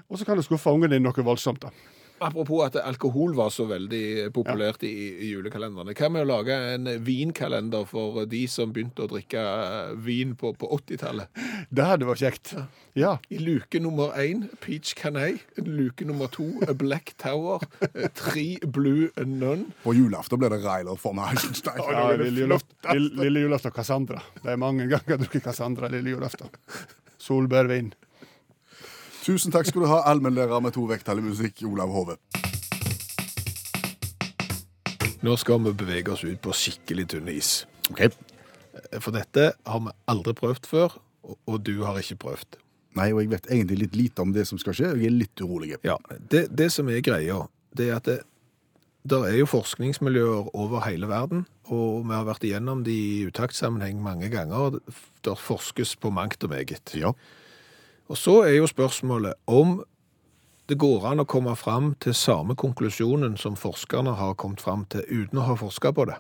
Og 0.08 0.20
så 0.20 0.26
kan 0.26 0.40
du 0.40 0.46
skuffe 0.46 0.72
ungen 0.72 0.94
din 0.94 1.04
noe 1.04 1.24
voldsomt. 1.26 1.62
da. 1.62 1.72
Apropos 2.20 2.66
at 2.66 2.76
alkohol 2.82 3.36
var 3.38 3.52
så 3.54 3.68
veldig 3.70 4.32
populært 4.34 4.82
i, 4.88 4.90
i 5.22 5.30
julekalenderne. 5.36 5.94
Hva 5.94 6.08
med 6.10 6.24
å 6.26 6.30
lage 6.32 6.56
en 6.74 6.90
vinkalender 7.06 7.86
for 7.86 8.24
de 8.30 8.40
som 8.50 8.72
begynte 8.74 9.06
å 9.06 9.10
drikke 9.12 9.44
eh, 9.44 9.92
vin 10.02 10.34
på, 10.40 10.56
på 10.58 10.70
80-tallet? 10.80 11.30
Det 11.70 11.86
hadde 11.86 12.08
vært 12.10 12.24
kjekt. 12.24 12.56
Ja. 12.98 13.18
I 13.30 13.38
luke 13.38 13.78
nummer 13.84 14.18
én 14.18 14.48
Peach 14.64 14.96
Canay. 14.98 15.38
Luke 15.62 16.08
nummer 16.10 16.32
to 16.34 16.48
Black 16.80 17.14
Tower. 17.22 17.62
Tre 18.18 18.48
Blue 18.66 19.12
Nun. 19.22 19.68
på 19.84 19.94
julaften 19.94 20.42
blir 20.42 20.56
det 20.56 20.64
Ryler 20.66 20.98
for 20.98 21.14
meg. 21.18 21.38
Ja 21.78 22.08
lille, 22.18 22.48
julaften, 22.48 22.78
og 22.82 23.22
lille 23.22 23.46
julaften 23.46 23.76
Cassandra. 23.76 24.24
Det 24.42 24.56
er 24.56 24.62
mange 24.62 24.88
ganger 24.90 25.06
jeg 25.06 25.20
har 25.20 25.22
drukket 25.22 25.46
Cassandra 25.52 25.92
lille 25.94 26.16
julaften. 26.16 26.50
Solbærvin. 27.22 27.94
Tusen 29.26 29.52
takk 29.52 29.68
skal 29.68 29.84
du 29.84 29.88
ha, 29.92 30.02
allmennlærer 30.08 30.62
med 30.64 30.74
to 30.78 30.86
vekttall 30.88 31.20
i 31.20 31.26
musikk, 31.26 31.64
Olav 31.68 31.92
Hove. 31.92 32.16
Nå 35.26 35.34
skal 35.42 35.60
vi 35.66 35.74
bevege 35.74 36.14
oss 36.14 36.24
ut 36.24 36.40
på 36.46 36.54
skikkelig 36.56 37.08
tynn 37.12 37.28
is. 37.34 37.66
Ok. 37.92 38.06
For 39.02 39.12
dette 39.16 39.50
har 39.68 39.82
vi 39.84 39.94
aldri 40.14 40.34
prøvd 40.38 40.68
før, 40.70 40.98
og- 41.24 41.38
og 41.48 41.64
du 41.64 41.84
har 41.84 41.98
ikke 42.00 42.16
prøvd. 42.22 42.60
Nei, 42.96 43.12
og 43.12 43.22
jeg 43.22 43.30
vet 43.30 43.48
egentlig 43.52 43.78
litt 43.80 43.96
lite 43.96 44.20
om 44.22 44.32
det 44.34 44.48
som 44.48 44.58
skal 44.58 44.74
skje. 44.74 44.96
Jeg 44.98 45.06
er 45.06 45.10
litt 45.18 45.36
urolig. 45.42 45.76
Ja, 45.84 45.98
det, 46.30 46.56
det 46.56 46.72
som 46.72 46.88
er 46.90 47.02
greia, 47.02 47.48
det 47.76 47.90
er 47.90 47.96
at 47.96 48.04
det, 48.06 48.22
der 49.10 49.26
er 49.28 49.38
jo 49.40 49.48
forskningsmiljøer 49.48 50.50
over 50.56 50.84
hele 50.86 51.08
verden, 51.08 51.46
og 51.72 52.08
vi 52.08 52.16
har 52.16 52.26
vært 52.28 52.46
igjennom 52.48 52.84
det 52.84 52.94
i 52.94 53.28
utaktsammenheng 53.28 54.02
mange 54.04 54.30
ganger. 54.34 54.80
Det 55.24 55.38
forskes 55.40 55.96
på 56.02 56.12
mangt 56.12 56.44
og 56.44 56.52
meget. 56.52 56.94
Ja. 56.96 57.14
Og 58.08 58.18
så 58.18 58.42
er 58.48 58.58
jo 58.58 58.68
spørsmålet 58.68 59.34
om 59.48 59.80
det 60.68 60.80
går 60.80 61.06
an 61.08 61.24
å 61.24 61.28
komme 61.28 61.54
fram 61.56 61.94
til 62.04 62.16
samme 62.16 62.56
konklusjonen 62.60 63.38
som 63.40 63.56
forskerne 63.56 64.18
har 64.20 64.36
kommet 64.36 64.64
fram 64.64 64.84
til 64.92 65.06
uten 65.08 65.40
å 65.40 65.46
ha 65.48 65.56
forska 65.60 65.94
på 65.96 66.08
det. 66.10 66.18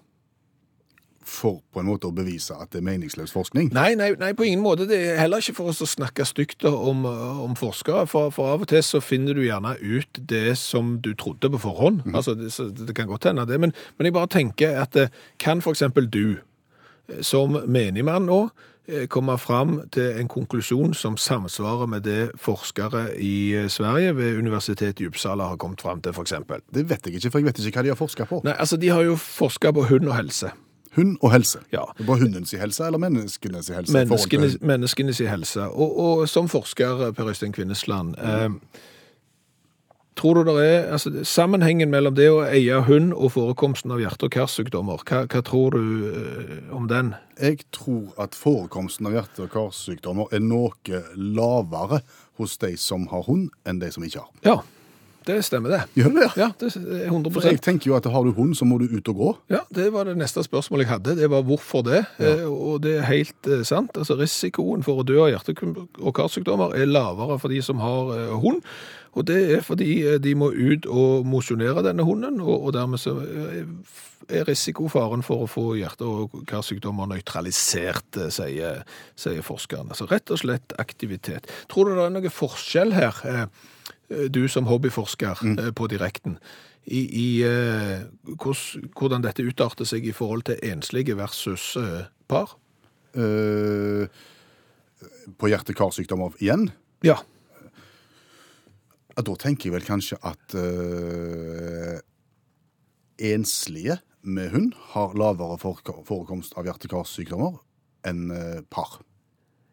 For 1.28 1.60
på 1.74 1.82
en 1.82 1.90
måte 1.90 2.08
å 2.08 2.16
bevise 2.16 2.56
at 2.56 2.72
det 2.72 2.80
er 2.80 2.86
meningsløs 2.88 3.34
forskning. 3.36 3.74
Nei, 3.76 3.90
nei, 4.00 4.14
nei, 4.20 4.32
på 4.38 4.46
ingen 4.48 4.64
måte. 4.64 4.88
Det 4.88 4.98
er 5.10 5.18
heller 5.20 5.44
ikke 5.44 5.58
for 5.58 5.74
oss 5.74 5.84
å 5.84 5.90
snakke 5.90 6.24
stygt 6.28 6.64
om, 6.70 7.04
om 7.04 7.58
forskere, 7.60 8.06
for, 8.08 8.32
for 8.32 8.54
av 8.54 8.64
og 8.64 8.70
til 8.72 8.84
så 8.86 9.02
finner 9.04 9.36
du 9.36 9.44
gjerne 9.44 9.76
ut 9.82 10.22
det 10.32 10.56
som 10.62 10.96
du 11.04 11.12
trodde 11.20 11.52
på 11.52 11.60
forhånd. 11.66 12.06
Altså, 12.16 12.38
det, 12.38 12.54
det 12.80 12.96
kan 12.96 13.10
godt 13.12 13.28
hende 13.28 13.44
det, 13.50 13.60
men, 13.60 13.76
men 13.98 14.08
jeg 14.08 14.16
bare 14.16 14.32
tenker 14.32 14.80
at 14.82 14.96
eh, 14.96 15.12
kan 15.42 15.60
eksempel 15.60 16.08
du, 16.08 16.38
eh, 17.12 17.22
som 17.26 17.58
menigmann 17.68 18.28
nå, 18.30 18.40
eh, 18.88 19.08
komme 19.12 19.36
fram 19.42 19.82
til 19.92 20.22
en 20.22 20.30
konklusjon 20.32 20.96
som 20.96 21.18
samsvarer 21.20 21.92
med 21.92 22.08
det 22.08 22.22
forskere 22.40 23.10
i 23.20 23.68
Sverige 23.68 24.16
ved 24.16 24.40
Universitetet 24.40 25.04
i 25.04 25.10
Uppsala 25.12 25.52
har 25.52 25.60
kommet 25.60 25.84
fram 25.84 26.00
til, 26.02 26.16
eksempel? 26.24 26.64
Det 26.72 26.88
vet 26.88 27.04
jeg 27.04 27.20
ikke, 27.20 27.34
for 27.34 27.44
jeg 27.44 27.50
vet 27.52 27.66
ikke 27.66 27.82
hva 27.82 27.90
de 27.90 27.94
har 27.94 28.00
forska 28.00 28.30
på. 28.32 28.42
Nei, 28.48 28.56
altså, 28.56 28.80
de 28.80 28.94
har 28.96 29.04
jo 29.04 29.20
forsket 29.20 29.76
på 29.76 29.90
hund 29.92 30.08
og 30.08 30.16
helse. 30.22 30.54
Hund 30.98 31.16
og 31.22 31.32
helse. 31.32 31.62
Ja. 31.72 31.86
Det 31.98 32.06
Bare 32.08 32.26
hundens 32.26 32.52
helse 32.58 32.86
eller 32.88 33.02
menneskenes 33.02 33.72
helse? 33.74 33.94
Menneskene, 33.94 34.52
menneskenes 34.62 35.22
helse. 35.24 35.70
Og, 35.70 35.98
og 36.00 36.30
som 36.30 36.50
forsker, 36.50 37.12
Per 37.18 37.30
Øystein 37.30 37.54
Kvinnesland, 37.56 38.16
eh, 38.18 38.50
Tror 40.18 40.34
du 40.34 40.48
det 40.50 40.66
er 40.66 40.88
altså, 40.96 41.12
sammenhengen 41.30 41.92
mellom 41.94 42.16
det 42.18 42.26
å 42.34 42.40
eie 42.42 42.80
hund 42.88 43.12
og 43.14 43.36
forekomsten 43.36 43.92
av 43.94 44.00
hjerte- 44.02 44.26
og 44.26 44.34
karsykdommer? 44.34 45.04
Hva, 45.06 45.20
hva 45.30 45.42
tror 45.46 45.78
du 45.78 46.08
eh, 46.10 46.72
om 46.74 46.88
den? 46.90 47.12
Jeg 47.38 47.68
tror 47.76 48.16
at 48.18 48.34
forekomsten 48.34 49.06
av 49.12 49.14
hjerte- 49.14 49.46
og 49.46 49.52
karsykdommer 49.54 50.34
er 50.34 50.42
noe 50.42 51.04
lavere 51.14 52.02
hos 52.42 52.58
de 52.58 52.74
som 52.82 53.06
har 53.14 53.28
hund, 53.30 53.52
enn 53.70 53.78
de 53.84 53.92
som 53.94 54.06
ikke 54.08 54.26
har. 54.26 54.34
Ja, 54.48 54.58
det 55.28 55.38
stemmer 55.46 55.74
det. 55.76 55.80
Gjør 56.00 56.14
det? 56.16 56.28
Ja, 56.40 56.48
det 56.60 56.70
er 56.76 57.08
100 57.10 57.34
For 57.36 57.48
jeg 57.50 57.62
tenker 57.66 57.92
jo 57.92 57.98
at 57.98 58.08
har 58.12 58.24
du 58.28 58.32
hund, 58.38 58.56
så 58.58 58.66
må 58.68 58.80
du 58.82 58.88
ut 58.90 59.12
og 59.14 59.20
gå. 59.22 59.32
Ja, 59.54 59.62
det 59.76 59.90
var 59.94 60.08
det 60.10 60.16
neste 60.20 60.44
spørsmålet 60.46 60.88
jeg 60.88 60.94
hadde. 60.96 61.16
Det 61.20 61.30
var 61.34 61.44
hvorfor 61.48 61.84
det. 61.88 62.06
Eh, 62.20 62.46
Og 62.48 62.82
det 62.84 62.98
er 63.02 63.10
helt 63.12 63.48
eh, 63.52 63.64
sant. 63.68 63.98
Altså 64.00 64.18
Risikoen 64.20 64.84
for 64.88 65.04
å 65.04 65.08
dø 65.08 65.20
av 65.26 65.34
hjerte- 65.36 65.58
og 65.58 66.14
karsykdommer 66.18 66.76
er 66.80 66.88
lavere 66.90 67.38
for 67.40 67.52
de 67.54 67.62
som 67.62 67.80
har 67.84 68.14
eh, 68.18 68.34
hund. 68.40 68.64
Og 69.18 69.26
det 69.26 69.38
er 69.58 69.62
fordi 69.66 69.94
de 70.22 70.34
må 70.38 70.52
ut 70.54 70.86
og 70.86 71.26
mosjonere 71.26 71.82
denne 71.82 72.04
hunden, 72.06 72.36
og, 72.44 72.68
og 72.68 72.74
dermed 72.76 73.00
så 73.02 73.16
er 74.30 74.44
risikofaren 74.46 75.24
for 75.26 75.46
å 75.46 75.48
få 75.50 75.64
hjerte- 75.80 76.06
og 76.06 76.36
karsykdommer 76.50 77.08
nøytralisert, 77.10 78.20
sier, 78.34 78.84
sier 79.18 79.42
forskerne. 79.46 79.96
Så 79.98 80.06
rett 80.12 80.30
og 80.34 80.42
slett 80.44 80.76
aktivitet. 80.78 81.50
Tror 81.72 81.90
du 81.90 81.96
det 81.98 82.06
er 82.06 82.14
noe 82.18 82.34
forskjell 82.34 82.94
her, 82.94 83.18
eh, 83.26 83.46
du 84.08 84.46
som 84.48 84.68
hobbyforsker 84.70 85.42
mm. 85.44 85.74
på 85.76 85.88
direkten, 85.92 86.38
i, 86.88 87.02
i 87.04 87.28
eh, 87.44 88.06
hvordan, 88.24 88.90
hvordan 88.96 89.26
dette 89.26 89.44
utarter 89.44 89.88
seg 89.88 90.08
i 90.08 90.16
forhold 90.16 90.46
til 90.48 90.62
enslige 90.64 91.18
versus 91.20 91.74
eh, 91.76 92.06
par? 92.32 92.56
Eh, 93.18 94.08
på 95.38 95.50
hjerte-karsykdommer 95.52 96.38
igjen. 96.40 96.70
Ja. 97.06 97.20
Da 99.18 99.34
tenker 99.36 99.68
jeg 99.68 99.76
vel 99.76 99.88
kanskje 99.88 100.20
at 100.26 100.56
eh, 100.56 101.98
enslige 103.34 104.00
med 104.22 104.52
hund 104.54 104.74
har 104.94 105.16
lavere 105.18 105.58
forekomst 105.60 106.56
av 106.58 106.70
hjerte-karsykdommer 106.70 107.60
enn 108.08 108.30
eh, 108.32 108.62
par. 108.72 109.02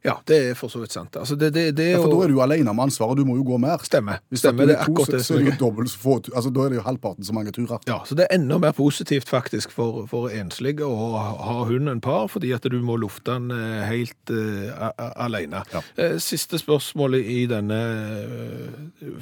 Ja, 0.04 0.18
det 0.28 0.36
er 0.50 0.54
for 0.58 0.68
så 0.68 0.82
vidt 0.82 0.92
sant. 0.92 1.16
Altså, 1.16 1.36
det, 1.40 1.48
det, 1.54 1.62
det 1.78 1.86
Ja, 1.94 1.98
for 2.02 2.10
og... 2.12 2.18
da 2.20 2.24
er 2.26 2.32
du 2.34 2.40
alene 2.44 2.74
med 2.76 2.84
ansvaret, 2.90 3.16
du 3.16 3.24
må 3.24 3.38
jo 3.38 3.44
gå 3.48 3.56
mer. 3.62 3.80
Stemmer. 3.86 4.18
Hvis 4.28 4.42
Stemmer, 4.44 4.66
det 4.68 4.74
er 4.76 4.82
akkurat 4.84 5.14
det 5.14 5.20
så 5.24 5.38
er 5.38 5.46
det 5.46 5.54
dobbelt 5.60 5.88
så 5.90 5.98
få, 6.02 6.16
altså 6.34 6.50
Da 6.52 6.60
er 6.66 6.74
det 6.74 6.78
jo 6.78 6.84
halvparten 6.84 7.24
så 7.24 7.32
mange 7.36 7.54
turer. 7.56 7.80
Ja, 7.88 7.96
så 8.04 8.14
det 8.18 8.26
er 8.28 8.36
enda 8.36 8.58
mer 8.60 8.72
positivt 8.76 9.28
faktisk 9.32 9.72
for, 9.72 10.04
for 10.10 10.28
enslige 10.28 10.84
å 10.84 11.08
ha, 11.16 11.56
hund 11.70 11.88
enn 11.88 12.02
par, 12.04 12.28
fordi 12.28 12.52
at 12.52 12.68
du 12.68 12.76
må 12.84 12.98
lufte 13.00 13.32
den 13.32 13.48
eh, 13.56 13.82
helt 13.88 14.34
a- 14.76 14.92
alene. 15.24 15.64
Ja. 15.72 15.80
Eh, 15.96 16.18
Siste 16.20 16.60
spørsmålet 16.60 17.24
i 17.24 17.40
denne 17.50 17.80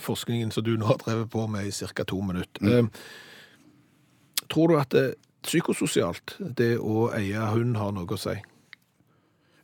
forskningen 0.03 0.51
som 0.51 0.65
du 0.67 0.75
nå 0.79 0.87
har 0.91 0.99
drevet 1.03 1.31
på 1.33 1.47
med 1.51 1.67
i 1.67 1.73
ca. 1.95 2.05
to 2.05 2.21
minutter. 2.23 2.79
Eh, 2.79 2.89
Tror 4.53 4.69
du 4.69 4.77
at 4.77 4.91
det, 4.93 5.15
psykososialt, 5.47 6.35
det 6.59 6.75
å 6.79 7.07
eie 7.17 7.41
hund 7.55 7.79
har 7.81 7.95
noe 7.97 8.05
å 8.11 8.19
si? 8.21 8.35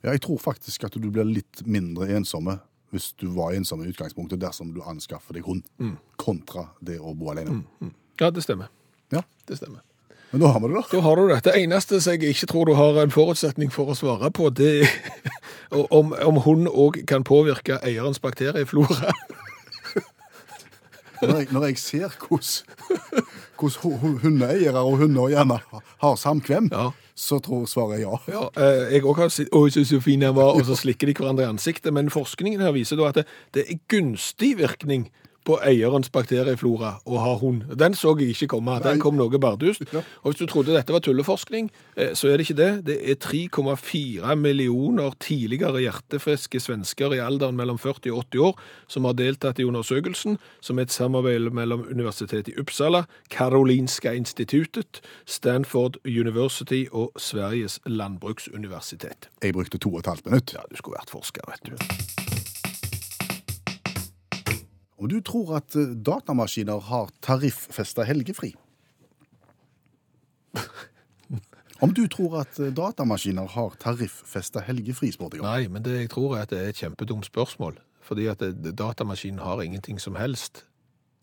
Ja, 0.03 0.11
jeg 0.15 0.21
tror 0.23 0.37
faktisk 0.39 0.83
at 0.87 0.93
du 0.95 1.09
blir 1.11 1.25
litt 1.27 1.65
mindre 1.67 2.07
ensomme 2.15 2.59
hvis 2.93 3.11
du 3.21 3.27
var 3.35 3.51
ensom 3.53 3.83
i 3.83 3.89
utgangspunktet 3.91 4.39
dersom 4.41 4.71
du 4.73 4.79
anskaffer 4.81 5.35
deg 5.37 5.43
hund, 5.45 5.63
kontra 6.17 6.69
det 6.81 6.95
å 6.99 7.11
bo 7.13 7.29
alene. 7.33 7.59
Ja, 8.19 8.31
det 8.33 8.41
stemmer. 8.47 8.71
Ja, 9.13 9.21
Det 9.45 9.57
stemmer. 9.59 9.81
Men 10.31 10.41
da 10.43 10.47
har 10.53 10.59
vi 10.61 10.67
det, 10.69 10.75
da. 10.77 10.81
Da 10.91 10.99
har 11.01 11.15
du 11.17 11.27
det. 11.27 11.37
Det 11.43 11.53
eneste 11.57 11.99
som 12.01 12.13
jeg 12.13 12.33
ikke 12.35 12.47
tror 12.51 12.65
du 12.69 12.73
har 12.77 12.97
en 13.01 13.09
forutsetning 13.13 13.71
for 13.73 13.89
å 13.89 13.95
svare 13.97 14.29
på, 14.33 14.49
det 14.53 14.71
er 14.83 14.89
om, 15.99 16.13
om 16.13 16.37
hund 16.45 16.67
òg 16.69 16.99
kan 17.09 17.23
påvirke 17.25 17.79
eierens 17.81 18.21
bakterieflora. 18.21 19.09
Når 21.21 21.33
jeg, 21.35 21.47
når 21.51 21.65
jeg 21.67 21.77
ser 21.81 22.13
hvordan, 22.15 23.25
hvordan 23.59 23.81
hu- 23.83 23.97
hu- 23.99 24.19
hundeeiere 24.23 24.79
og 24.87 25.01
hunder 25.01 25.33
gjerne 25.33 25.57
har 25.99 26.15
samkvem, 26.21 26.69
Ja. 26.71 26.91
Så 27.19 27.39
tror 27.43 27.65
svaret 27.67 27.99
ja. 28.01 28.17
Ja, 28.31 28.45
eh, 28.55 28.93
jeg 28.95 29.03
òg 29.03 29.17
har 29.19 29.31
sett 29.33 29.51
Oi, 29.55 29.67
så, 29.73 29.83
fin 30.03 30.23
han 30.23 30.37
var, 30.37 30.55
og 30.55 30.63
så 30.67 30.77
slikker 30.79 31.09
de 31.09 31.15
hverandre 31.17 31.43
i 31.43 31.51
ansiktet. 31.51 31.91
Men 31.95 32.11
forskningen 32.13 32.63
her 32.63 32.71
viser 32.75 32.99
da 32.99 33.09
at 33.11 33.19
det, 33.19 33.25
det 33.57 33.65
er 33.67 33.81
gunstig 33.91 34.53
virkning 34.61 35.09
på 35.49 35.57
eierens 35.65 36.11
bakterieflora 36.13 36.93
og 37.09 37.17
ha 37.23 37.33
hund. 37.41 37.63
Den 37.79 37.95
så 37.97 38.13
jeg 38.19 38.35
ikke 38.35 38.51
komme. 38.53 38.77
Den 38.83 39.01
kom 39.01 39.17
noe 39.17 39.41
bardust. 39.41 39.81
Og 39.95 40.29
hvis 40.29 40.41
du 40.41 40.45
trodde 40.49 40.75
dette 40.75 40.93
var 40.93 41.01
tulleforskning, 41.05 41.71
eh, 41.97 42.13
så 42.13 42.29
er 42.29 42.37
det 42.37 42.47
ikke 42.47 42.59
det. 42.59 42.71
Det 42.85 42.97
er 43.11 43.17
3,4 43.17 44.35
millioner 44.37 45.15
tidligere 45.19 45.81
hjertefriske 45.81 46.61
svensker 46.61 47.15
i 47.17 47.21
alderen 47.23 47.57
mellom 47.57 47.79
40 47.81 48.13
og 48.13 48.25
80 48.29 48.45
år 48.45 48.61
som 48.87 49.07
har 49.09 49.17
deltatt 49.17 49.59
i 49.59 49.65
undersøkelsen, 49.65 50.37
som 50.61 50.79
er 50.79 50.87
et 50.87 50.93
samarbeid 50.93 51.49
mellom 51.55 51.85
Universitetet 51.89 52.53
i 52.53 52.57
Uppsala, 52.59 53.05
Karolinska 53.29 54.13
instituttet, 54.13 55.01
Stanford 55.25 55.97
University 56.05 56.85
og 56.91 57.11
Sveriges 57.17 57.79
landbruksuniversitet. 57.85 59.29
Jeg 59.43 59.53
brukte 59.53 59.77
to 59.77 59.93
og 59.93 59.99
et 59.99 60.11
halvt 60.13 60.25
minutt. 60.25 60.53
Ja, 60.53 60.65
du 60.69 60.75
skulle 60.75 60.99
vært 60.99 61.13
forsker, 61.15 61.47
vet 61.49 61.71
du. 61.71 62.28
Om 65.03 65.07
du 65.11 65.19
tror 65.23 65.55
at 65.61 65.75
eh, 65.79 65.93
datamaskiner 65.95 66.81
har 66.89 67.11
tariffesta 67.23 68.03
helgefri? 68.07 68.53
Om 71.79 71.93
du 71.95 72.07
tror 72.11 72.41
at 72.41 72.59
eh, 72.59 72.73
datamaskiner 72.75 73.47
har 73.55 73.77
tariffesta 73.79 74.63
helgefri, 74.67 75.13
spurte 75.15 75.39
jeg 75.39 75.45
om. 75.45 75.47
Nei, 75.47 75.69
men 75.71 75.85
det 75.85 75.95
jeg 76.01 76.11
tror 76.15 76.35
er 76.35 76.43
at 76.43 76.51
det 76.51 76.59
er 76.59 76.73
et 76.73 76.81
kjempedumt 76.83 77.29
spørsmål. 77.29 77.79
Fordi 78.03 78.27
at 78.31 78.43
datamaskinen 78.75 79.39
har 79.45 79.61
ingenting 79.63 80.01
som 80.01 80.17
helst. 80.19 80.65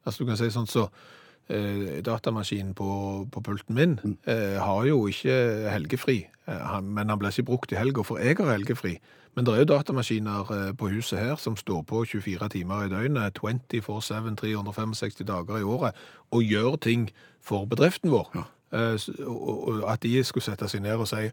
Altså 0.06 0.23
du 0.23 0.30
kan 0.30 0.38
si 0.40 0.49
sånn 0.54 0.71
så 0.71 0.87
eh, 0.87 1.25
Datamaskinen 1.49 2.75
på, 2.75 2.88
på 3.33 3.41
pulten 3.41 3.75
min 3.75 3.99
eh, 4.26 4.57
har 4.62 4.85
jo 4.88 5.07
ikke 5.07 5.37
helgefri, 5.71 6.26
eh, 6.49 6.65
han, 6.73 6.85
men 6.85 7.09
han 7.09 7.19
blir 7.19 7.31
ikke 7.31 7.47
brukt 7.50 7.73
i 7.73 7.79
helga, 7.79 8.03
for 8.03 8.19
jeg 8.19 8.37
har 8.41 8.50
helgefri. 8.53 8.97
Men 9.37 9.45
det 9.47 9.53
er 9.55 9.59
jo 9.62 9.69
datamaskiner 9.75 10.50
eh, 10.57 10.73
på 10.79 10.88
huset 10.91 11.19
her 11.21 11.37
som 11.37 11.57
står 11.57 11.83
på 11.87 12.05
24 12.09 12.49
timer 12.57 12.87
i 12.87 12.91
døgnet, 12.93 13.38
24-7, 13.38 14.35
365 14.41 15.25
dager 15.29 15.59
i 15.61 15.62
året, 15.62 15.95
og 16.31 16.43
gjør 16.43 16.76
ting 16.83 17.11
for 17.45 17.65
bedriften 17.71 18.11
vår. 18.11 18.31
Eh, 18.73 18.97
og, 19.26 19.69
og 19.69 19.83
at 19.93 20.03
de 20.03 20.23
skulle 20.25 20.45
sette 20.45 20.69
seg 20.73 20.83
ned 20.83 20.99
og 20.99 21.09
si 21.11 21.29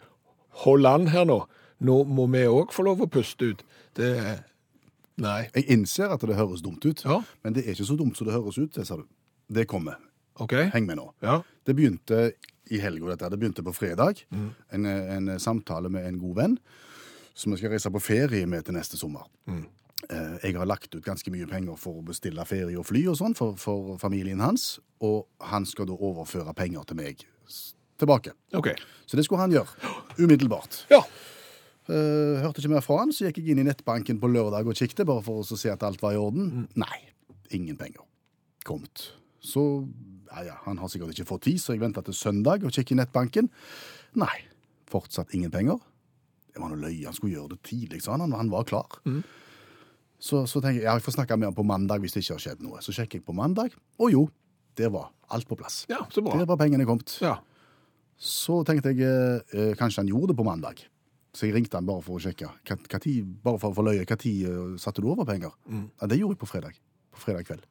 hold 0.64 0.86
an 0.86 1.08
her 1.10 1.26
nå, 1.26 1.40
nå 1.82 2.04
må 2.06 2.28
vi 2.30 2.44
òg 2.48 2.70
få 2.76 2.86
lov 2.86 3.02
å 3.02 3.10
puste 3.10 3.54
ut. 3.54 3.64
Det 3.98 4.14
Nei. 5.22 5.44
Jeg 5.54 5.68
innser 5.70 6.10
at 6.10 6.24
det 6.26 6.34
høres 6.34 6.64
dumt 6.66 6.82
ut, 6.90 7.04
Ja. 7.06 7.20
men 7.44 7.54
det 7.54 7.68
er 7.68 7.76
ikke 7.76 7.86
så 7.86 7.96
dumt 7.96 8.18
som 8.18 8.26
det 8.26 8.34
høres 8.34 8.58
ut. 8.58 8.72
Det 8.74 8.82
sa 8.88 8.96
du. 8.98 9.04
Det 9.48 9.66
kommer. 9.70 10.00
Okay. 10.42 10.70
Heng 10.74 10.86
med 10.90 10.98
nå. 10.98 11.10
Ja. 11.22 11.42
Det 11.66 11.76
begynte 11.78 12.32
i 12.74 12.80
helga, 12.82 13.12
dette. 13.14 13.30
Det 13.30 13.40
begynte 13.42 13.64
på 13.66 13.74
fredag. 13.76 14.24
Mm. 14.34 14.50
En, 14.78 14.86
en 14.86 15.40
samtale 15.40 15.90
med 15.94 16.08
en 16.08 16.18
god 16.22 16.36
venn 16.40 16.58
som 17.34 17.52
vi 17.54 17.58
skal 17.60 17.74
reise 17.74 17.90
på 17.94 18.02
ferie 18.02 18.46
med 18.50 18.66
til 18.66 18.76
neste 18.78 18.98
sommer. 18.98 19.26
Mm. 19.50 19.66
Eh, 20.10 20.36
Jeg 20.44 20.58
har 20.58 20.68
lagt 20.70 20.94
ut 20.96 21.04
ganske 21.06 21.32
mye 21.34 21.48
penger 21.50 21.78
for 21.82 22.00
å 22.00 22.06
bestille 22.06 22.44
ferie 22.46 22.78
og 22.80 22.86
fly 22.88 23.06
og 23.12 23.18
sånn 23.20 23.36
for, 23.38 23.56
for 23.62 23.96
familien 24.02 24.42
hans, 24.44 24.80
og 25.02 25.26
han 25.42 25.66
skal 25.70 25.90
da 25.90 25.98
overføre 25.98 26.54
penger 26.58 26.86
til 26.90 27.00
meg 27.00 27.24
tilbake. 28.02 28.34
Okay. 28.54 28.76
Så 29.06 29.18
det 29.18 29.26
skulle 29.28 29.42
han 29.46 29.54
gjøre. 29.54 29.94
Umiddelbart. 30.20 30.84
Ja. 30.94 31.02
Eh, 31.90 32.40
hørte 32.44 32.62
ikke 32.62 32.74
mer 32.76 32.86
fra 32.86 33.02
han, 33.02 33.12
så 33.16 33.28
gikk 33.28 33.42
jeg 33.42 33.54
inn 33.54 33.64
i 33.64 33.68
nettbanken 33.68 34.22
på 34.22 34.30
lørdag 34.32 34.70
og 34.70 34.78
kikket, 34.78 35.06
bare 35.10 35.24
for 35.26 35.42
å 35.44 35.58
se 35.60 35.72
at 35.74 35.84
alt 35.84 36.02
var 36.06 36.16
i 36.16 36.22
orden. 36.22 36.50
Mm. 36.64 36.70
Nei, 36.86 37.02
ingen 37.58 37.78
penger. 37.80 38.06
Komt. 38.68 39.10
Så 39.44 39.64
ja, 40.32 40.44
ja, 40.48 40.58
han 40.66 40.80
har 40.80 40.90
sikkert 40.92 41.14
ikke 41.14 41.30
fått 41.30 41.46
tid, 41.50 41.62
så 41.62 41.76
jeg 41.76 41.84
venta 41.84 42.02
til 42.06 42.16
søndag 42.18 42.64
og 42.64 42.74
kikket 42.74 42.96
i 42.96 43.00
nettbanken. 43.02 43.50
Nei, 44.20 44.36
fortsatt 44.90 45.34
ingen 45.36 45.52
penger. 45.54 45.82
Det 46.54 46.62
var 46.62 46.72
noe 46.72 46.84
løye, 46.84 47.06
han 47.08 47.16
skulle 47.18 47.36
gjøre 47.36 47.56
det 47.56 47.64
tidlig, 47.68 48.04
sa 48.06 48.16
han. 48.16 48.34
Han 48.38 48.52
var 48.54 48.66
klar. 48.70 49.00
Mm. 49.10 49.24
Så, 50.24 50.46
så 50.48 50.62
tenker 50.64 50.80
jeg 50.80 50.88
ja, 50.88 50.94
jeg 50.96 51.04
får 51.04 51.18
snakke 51.18 51.36
med 51.36 51.50
han 51.50 51.58
på 51.58 51.66
mandag 51.68 52.00
hvis 52.00 52.16
det 52.16 52.24
ikke 52.24 52.38
har 52.38 52.44
skjedd 52.46 52.62
noe. 52.64 52.80
Så 52.86 52.96
sjekker 52.96 53.20
jeg 53.20 53.26
på 53.28 53.36
mandag, 53.36 53.74
og 54.00 54.14
jo, 54.14 54.28
der 54.80 54.94
var 54.94 55.12
alt 55.34 55.50
på 55.50 55.58
plass. 55.60 55.84
Ja, 55.92 56.06
så 56.14 56.24
bra. 56.24 56.38
Der 56.40 56.48
var 56.50 56.62
pengene 56.62 56.88
kommet. 56.88 57.18
Ja. 57.22 57.40
Så 58.16 58.62
tenkte 58.68 58.94
jeg 58.94 59.04
eh, 59.04 59.44
eh, 59.52 59.74
kanskje 59.78 60.04
han 60.04 60.12
gjorde 60.14 60.32
det 60.32 60.40
på 60.40 60.48
mandag. 60.48 60.86
Så 61.34 61.50
jeg 61.50 61.58
ringte 61.58 61.80
han 61.80 61.90
bare 61.90 62.06
for 62.06 62.20
å 62.20 62.24
sjekke. 62.24 62.48
Hva, 62.62 62.78
hva 62.78 63.02
tid, 63.02 63.36
bare 63.44 63.60
for 63.60 63.74
å 63.74 63.78
få 63.80 63.86
løye, 63.90 64.06
hva 64.08 64.18
tid 64.22 64.48
eh, 64.48 64.76
satte 64.82 65.04
du 65.04 65.10
over 65.12 65.28
penger? 65.28 65.52
Mm. 65.66 65.88
Ja, 65.90 66.10
det 66.12 66.22
gjorde 66.22 66.38
jeg 66.38 66.44
på 66.46 66.52
fredag. 66.54 66.78
På 67.14 67.26
fredag 67.26 67.50
kveld. 67.50 67.66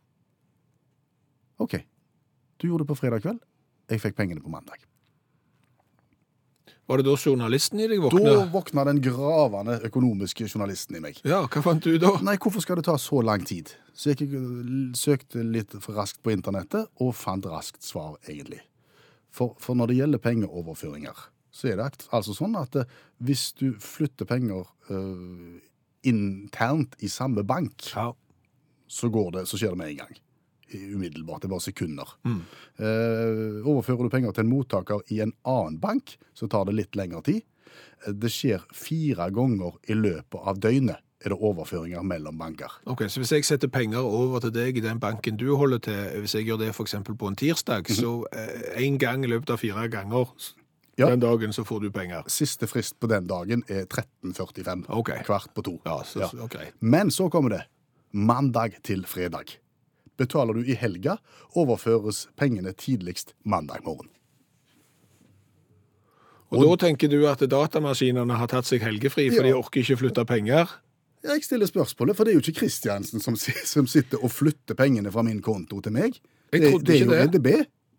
OK. 1.59 1.77
Du 2.59 2.69
gjorde 2.69 2.85
det 2.85 2.89
på 2.93 2.97
fredag 3.01 3.23
kveld. 3.25 3.41
Jeg 3.91 4.01
fikk 4.01 4.17
pengene 4.17 4.41
på 4.41 4.49
mandag. 4.53 4.79
Var 6.87 6.99
det 6.99 7.07
da 7.07 7.15
journalisten 7.17 7.81
i 7.81 7.87
deg 7.89 8.01
Da 8.03 8.09
våkna? 8.11 8.47
våkna 8.53 8.85
den 8.89 9.01
gravende 9.03 9.79
økonomiske 9.87 10.49
journalisten 10.51 10.97
i 10.99 11.01
meg. 11.01 11.21
Ja, 11.25 11.45
hva 11.47 11.63
fant 11.63 11.85
du 11.85 11.95
da? 11.99 12.11
Nei, 12.27 12.35
hvorfor 12.43 12.61
skal 12.65 12.77
det 12.81 12.85
ta 12.89 12.97
så 12.99 13.23
lang 13.25 13.45
tid? 13.47 13.71
Så 13.95 14.13
jeg 14.13 14.29
søkte 14.99 15.45
litt 15.47 15.73
for 15.81 15.95
raskt 15.95 16.23
på 16.23 16.33
internettet, 16.35 16.89
og 17.01 17.15
fant 17.15 17.47
raskt 17.47 17.83
svar, 17.87 18.17
egentlig. 18.29 18.61
For, 19.33 19.55
for 19.63 19.79
når 19.79 19.93
det 19.93 19.97
gjelder 20.01 20.23
pengeoverføringer, 20.27 21.23
så 21.53 21.69
er 21.73 21.77
det 21.81 22.07
altså 22.13 22.35
sånn 22.37 22.57
at 22.59 22.77
eh, 22.81 22.89
hvis 23.25 23.53
du 23.57 23.73
flytter 23.81 24.25
penger 24.29 24.67
uh, 24.91 25.61
internt 26.09 26.97
i 27.05 27.09
samme 27.13 27.45
bank, 27.45 27.87
Ja. 27.95 28.11
så, 28.89 29.09
går 29.13 29.31
det, 29.39 29.47
så 29.49 29.57
skjer 29.61 29.73
det 29.77 29.79
med 29.81 29.93
en 29.95 30.03
gang. 30.03 30.19
Umiddelbart. 30.79 31.43
Det 31.43 31.49
er 31.51 31.55
bare 31.55 31.61
sekunder. 31.67 32.09
Eh, 32.79 33.63
overfører 33.69 34.03
du 34.09 34.13
penger 34.13 34.33
til 34.33 34.45
en 34.47 34.51
mottaker 34.53 35.01
i 35.13 35.21
en 35.25 35.33
annen 35.45 35.79
bank, 35.83 36.17
så 36.35 36.49
tar 36.51 36.65
det 36.69 36.75
litt 36.79 36.97
lengre 36.97 37.23
tid. 37.23 37.43
Eh, 38.07 38.13
Det 38.13 38.31
skjer 38.31 38.61
fire 38.73 39.31
ganger 39.31 39.73
i 39.89 39.95
løpet 39.95 40.41
av 40.47 40.59
døgnet 40.59 40.97
er 41.25 41.29
det 41.31 41.39
overføringer 41.39 42.03
mellom 42.03 42.37
banker. 42.39 42.67
Ok, 42.87 43.05
Så 43.09 43.21
hvis 43.21 43.31
jeg 43.31 43.45
setter 43.45 43.69
penger 43.69 43.99
over 44.03 44.41
til 44.41 44.51
deg 44.51 44.77
i 44.77 44.81
den 44.81 44.99
banken 44.99 45.37
du 45.39 45.55
holder 45.57 45.79
til, 45.79 46.21
hvis 46.21 46.35
jeg 46.35 46.47
gjør 46.49 46.59
det 46.59 46.71
f.eks. 46.75 46.95
på 47.05 47.29
en 47.29 47.37
tirsdag, 47.37 47.87
så 47.87 48.25
én 48.77 48.99
gang 48.99 49.23
i 49.25 49.29
løpet 49.29 49.51
av 49.51 49.59
fire 49.59 49.89
ganger 49.89 50.27
Ja. 50.99 51.07
den 51.09 51.21
dagen 51.21 51.53
så 51.53 51.63
får 51.65 51.81
du 51.81 51.91
penger. 51.91 52.23
Siste 52.27 52.67
frist 52.67 52.99
på 53.01 53.07
den 53.09 53.27
dagen 53.27 53.63
er 53.69 53.87
13.45. 53.87 54.85
Okay. 54.91 55.23
Kvart 55.25 55.55
på 55.55 55.63
to. 55.63 55.81
Ja, 55.87 56.03
så, 56.03 56.21
ja. 56.21 56.43
Okay. 56.45 56.67
Men 56.81 57.09
så 57.11 57.31
kommer 57.31 57.51
det. 57.51 57.63
Mandag 58.13 58.83
til 58.83 59.05
fredag. 59.07 59.57
Betaler 60.21 60.59
du 60.59 60.67
i 60.69 60.77
helga, 60.79 61.17
overføres 61.59 62.27
pengene 62.39 62.75
tidligst 62.77 63.35
mandag 63.45 63.85
morgen. 63.87 64.11
Og 66.53 66.67
da 66.67 66.73
tenker 66.85 67.09
du 67.09 67.23
at 67.31 67.41
datamaskinene 67.49 68.37
har 68.37 68.51
tatt 68.53 68.69
seg 68.69 68.83
helgefri, 68.85 69.31
for 69.33 69.47
de 69.47 69.55
orker 69.57 69.81
ikke 69.81 70.03
flytte 70.03 70.25
penger? 70.29 70.75
Jeg 71.23 71.45
stiller 71.47 71.71
spørsmålet, 71.71 72.17
for 72.19 72.27
det 72.27 72.33
er 72.33 72.41
jo 72.41 72.43
ikke 72.43 72.65
Kristiansen 72.65 73.23
som, 73.23 73.37
som 73.39 73.87
sitter 73.89 74.21
og 74.21 74.33
flytter 74.35 74.77
pengene 74.77 75.13
fra 75.15 75.25
min 75.25 75.41
konto 75.45 75.81
til 75.81 75.95
meg. 75.95 76.19
Jeg 76.53 76.61
det, 76.67 76.73
det 76.85 76.97
er 76.97 77.05
jo 77.07 77.13
det. 77.13 77.23
EDB. 77.29 77.49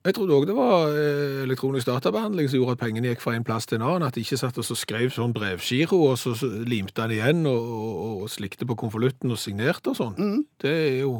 Jeg 0.04 0.18
trodde 0.18 0.36
òg 0.36 0.46
det 0.50 0.56
var 0.58 0.92
eh, 1.00 1.44
elektronisk 1.46 1.88
databehandling 1.88 2.50
som 2.52 2.60
gjorde 2.60 2.76
at 2.76 2.82
pengene 2.82 3.14
gikk 3.14 3.22
fra 3.24 3.38
en 3.38 3.46
plass 3.48 3.70
til 3.70 3.80
en 3.80 3.86
annen. 3.88 4.04
At 4.10 4.18
de 4.18 4.24
ikke 4.26 4.40
satt 4.42 4.58
og 4.60 4.68
så 4.68 4.76
skrev 4.76 5.14
sånn 5.16 5.32
brevgiro, 5.36 6.02
og 6.10 6.18
så, 6.20 6.36
limte 6.68 7.06
han 7.06 7.14
igjen 7.16 7.48
og, 7.48 7.70
og, 7.78 8.26
og 8.26 8.34
slikte 8.34 8.68
på 8.68 8.78
konvolutten 8.84 9.32
og 9.32 9.40
signerte 9.40 9.94
og 9.94 10.00
sånn. 10.02 10.18
Mm. 10.20 10.42
Det 10.60 10.74
er 10.74 10.98
jo 11.06 11.14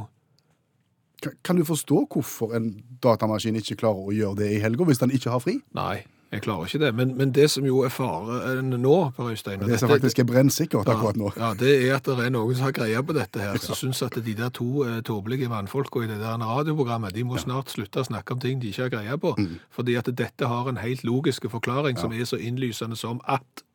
Kan 1.44 1.60
du 1.60 1.66
forstå 1.68 2.06
hvorfor 2.14 2.56
en 2.58 2.74
datamaskin 3.04 3.56
ikke 3.60 3.80
klarer 3.84 4.10
å 4.10 4.16
gjøre 4.16 4.42
det 4.44 4.52
i 4.56 4.60
helga, 4.64 4.88
hvis 4.90 5.02
den 5.04 5.14
ikke 5.16 5.32
har 5.34 5.44
fri? 5.44 5.60
Nei, 5.78 6.04
jeg 6.34 6.42
klarer 6.42 6.66
ikke 6.66 6.80
det. 6.82 6.92
Men, 6.98 7.12
men 7.18 7.34
det 7.36 7.46
som 7.54 7.66
jo 7.68 7.84
er 7.86 7.92
faren 7.94 8.72
nå, 8.82 8.96
Per 9.14 9.30
Øystein 9.30 9.62
Det 9.62 9.78
som 9.80 9.92
faktisk 9.92 10.24
er 10.24 10.28
brennsikkert 10.30 10.90
akkurat 10.90 11.20
nå. 11.20 11.30
Ja, 11.38 11.52
det 11.58 11.74
er 11.76 12.00
at 12.00 12.10
det 12.10 12.26
er 12.26 12.34
noen 12.34 12.58
som 12.58 12.68
har 12.68 12.74
greie 12.74 13.04
på 13.06 13.14
dette 13.14 13.44
her, 13.44 13.60
som 13.62 13.78
syns 13.78 14.02
at 14.06 14.18
de 14.18 14.34
der 14.38 14.50
to 14.54 14.86
eh, 14.88 15.02
tåpelige 15.06 15.52
mannfolka 15.52 16.02
i 16.02 16.10
det 16.10 16.18
der 16.24 16.42
radioprogrammet, 16.42 17.14
de 17.14 17.26
må 17.28 17.38
snart 17.42 17.74
slutte 17.74 18.02
å 18.02 18.08
snakke 18.10 18.34
om 18.34 18.42
ting 18.42 18.64
de 18.64 18.74
ikke 18.74 18.88
har 18.88 18.96
greie 18.96 19.20
på. 19.22 19.36
Mm. 19.38 19.60
Fordi 19.78 20.00
at 20.02 20.10
dette 20.10 20.50
har 20.50 20.72
en 20.72 20.82
helt 20.82 21.06
logisk 21.06 21.46
forklaring 21.54 22.02
som 22.02 22.16
er 22.16 22.26
så 22.26 22.42
innlysende 22.42 22.98
som 22.98 23.22
at 23.30 23.66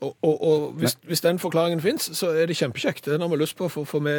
og, 0.00 0.16
og, 0.22 0.34
og 0.44 0.72
hvis, 0.80 0.96
hvis 1.06 1.20
den 1.24 1.38
forklaringen 1.38 1.80
fins, 1.80 2.08
så 2.18 2.30
er 2.34 2.46
det 2.50 2.56
kjempekjekt. 2.58 3.06
Den 3.06 3.20
har 3.24 3.28
vi 3.32 3.36
lyst 3.40 3.56
på, 3.56 3.68
for, 3.72 3.84
for 3.88 4.00
vi 4.04 4.14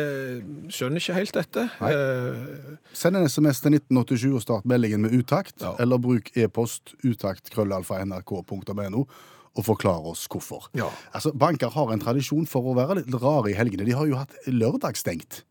skjønner 0.73 1.01
ikke 1.01 1.15
helt 1.17 1.33
dette. 1.35 1.65
Eh, 1.83 2.75
Send 2.95 3.17
en 3.19 3.27
SMS 3.29 3.61
til 3.65 3.75
1987 3.77 4.27
og 4.33 4.41
start 4.45 4.65
meldingen 4.69 5.01
med 5.05 5.15
utakt, 5.17 5.55
Ja. 5.61 5.75
eller 5.79 5.97
bruk 6.01 6.31
e-post 6.37 6.95
utakt 7.03 7.49
krøllalfa 7.53 7.99
nrk.no 8.05 9.05
og 9.55 9.63
forklar 9.63 10.03
oss 10.11 10.25
hvorfor. 10.27 10.65
Ja. 10.75 10.89
Altså, 11.15 11.31
Banker 11.31 11.69
har 11.71 11.91
en 11.93 12.01
tradisjon 12.03 12.47
for 12.49 12.65
å 12.67 12.73
være 12.75 12.97
litt 13.01 13.13
rare 13.21 13.51
i 13.53 13.55
helgene. 13.55 13.85
De 13.87 13.93
har 13.95 14.05
jo 14.09 14.17
hatt 14.19 14.33
lørdagsstengt. 14.51 15.43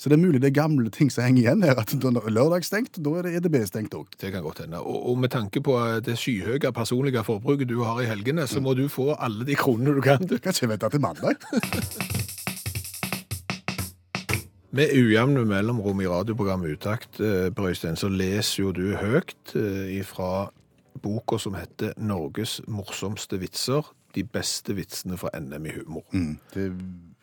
Så 0.00 0.08
det 0.08 0.16
er 0.16 0.22
mulig 0.22 0.40
det 0.40 0.48
er 0.48 0.54
gamle 0.56 0.88
ting 0.88 1.10
som 1.12 1.26
henger 1.26 1.42
igjen 1.42 1.62
her. 1.62 1.76
at 1.76 1.92
når 1.92 2.62
stengt, 2.64 2.96
er 2.96 3.02
da 3.04 3.10
er 3.18 3.22
det 3.26 3.34
EDB 3.36 3.56
stengt 3.68 3.94
òg. 3.94 4.06
Det 4.16 4.32
kan 4.32 4.42
godt 4.42 4.62
hende. 4.64 4.80
Og, 4.80 5.10
og 5.10 5.18
med 5.18 5.28
tanke 5.28 5.60
på 5.60 5.76
eh, 5.76 6.00
det 6.00 6.16
skyhøye 6.16 6.72
personlige 6.72 7.24
forbruket 7.24 7.68
du 7.68 7.82
har 7.82 8.00
i 8.00 8.06
helgene, 8.08 8.46
så 8.46 8.60
må 8.64 8.72
du 8.74 8.88
få 8.88 9.12
alle 9.20 9.44
de 9.44 9.54
kronene 9.54 9.92
du 9.94 10.00
kan. 10.00 10.24
Du. 10.24 10.38
Kan 10.38 10.56
ikke 10.56 10.68
vente 10.68 10.88
til 10.88 11.00
mandag. 11.00 11.36
Med 14.72 14.88
ujevne 14.94 15.44
mellomrom 15.44 16.00
i 16.00 16.06
radioprogrammet 16.06 16.78
Utakt, 16.78 17.18
Brøystein, 17.56 17.96
så 17.98 18.08
leser 18.08 18.62
jo 18.62 18.72
du 18.72 18.94
høyt 18.96 19.52
ifra 19.52 20.46
fra 20.46 20.50
boka 21.02 21.38
som 21.38 21.54
heter 21.54 21.92
'Norges 21.98 22.60
morsomste 22.68 23.36
vitser'. 23.36 23.92
De 24.14 24.24
beste 24.24 24.74
vitsene 24.74 25.18
fra 25.18 25.28
NM 25.40 25.66
i 25.66 25.70
humor. 25.70 26.04
Mm. 26.12 26.38
Det 26.54 26.72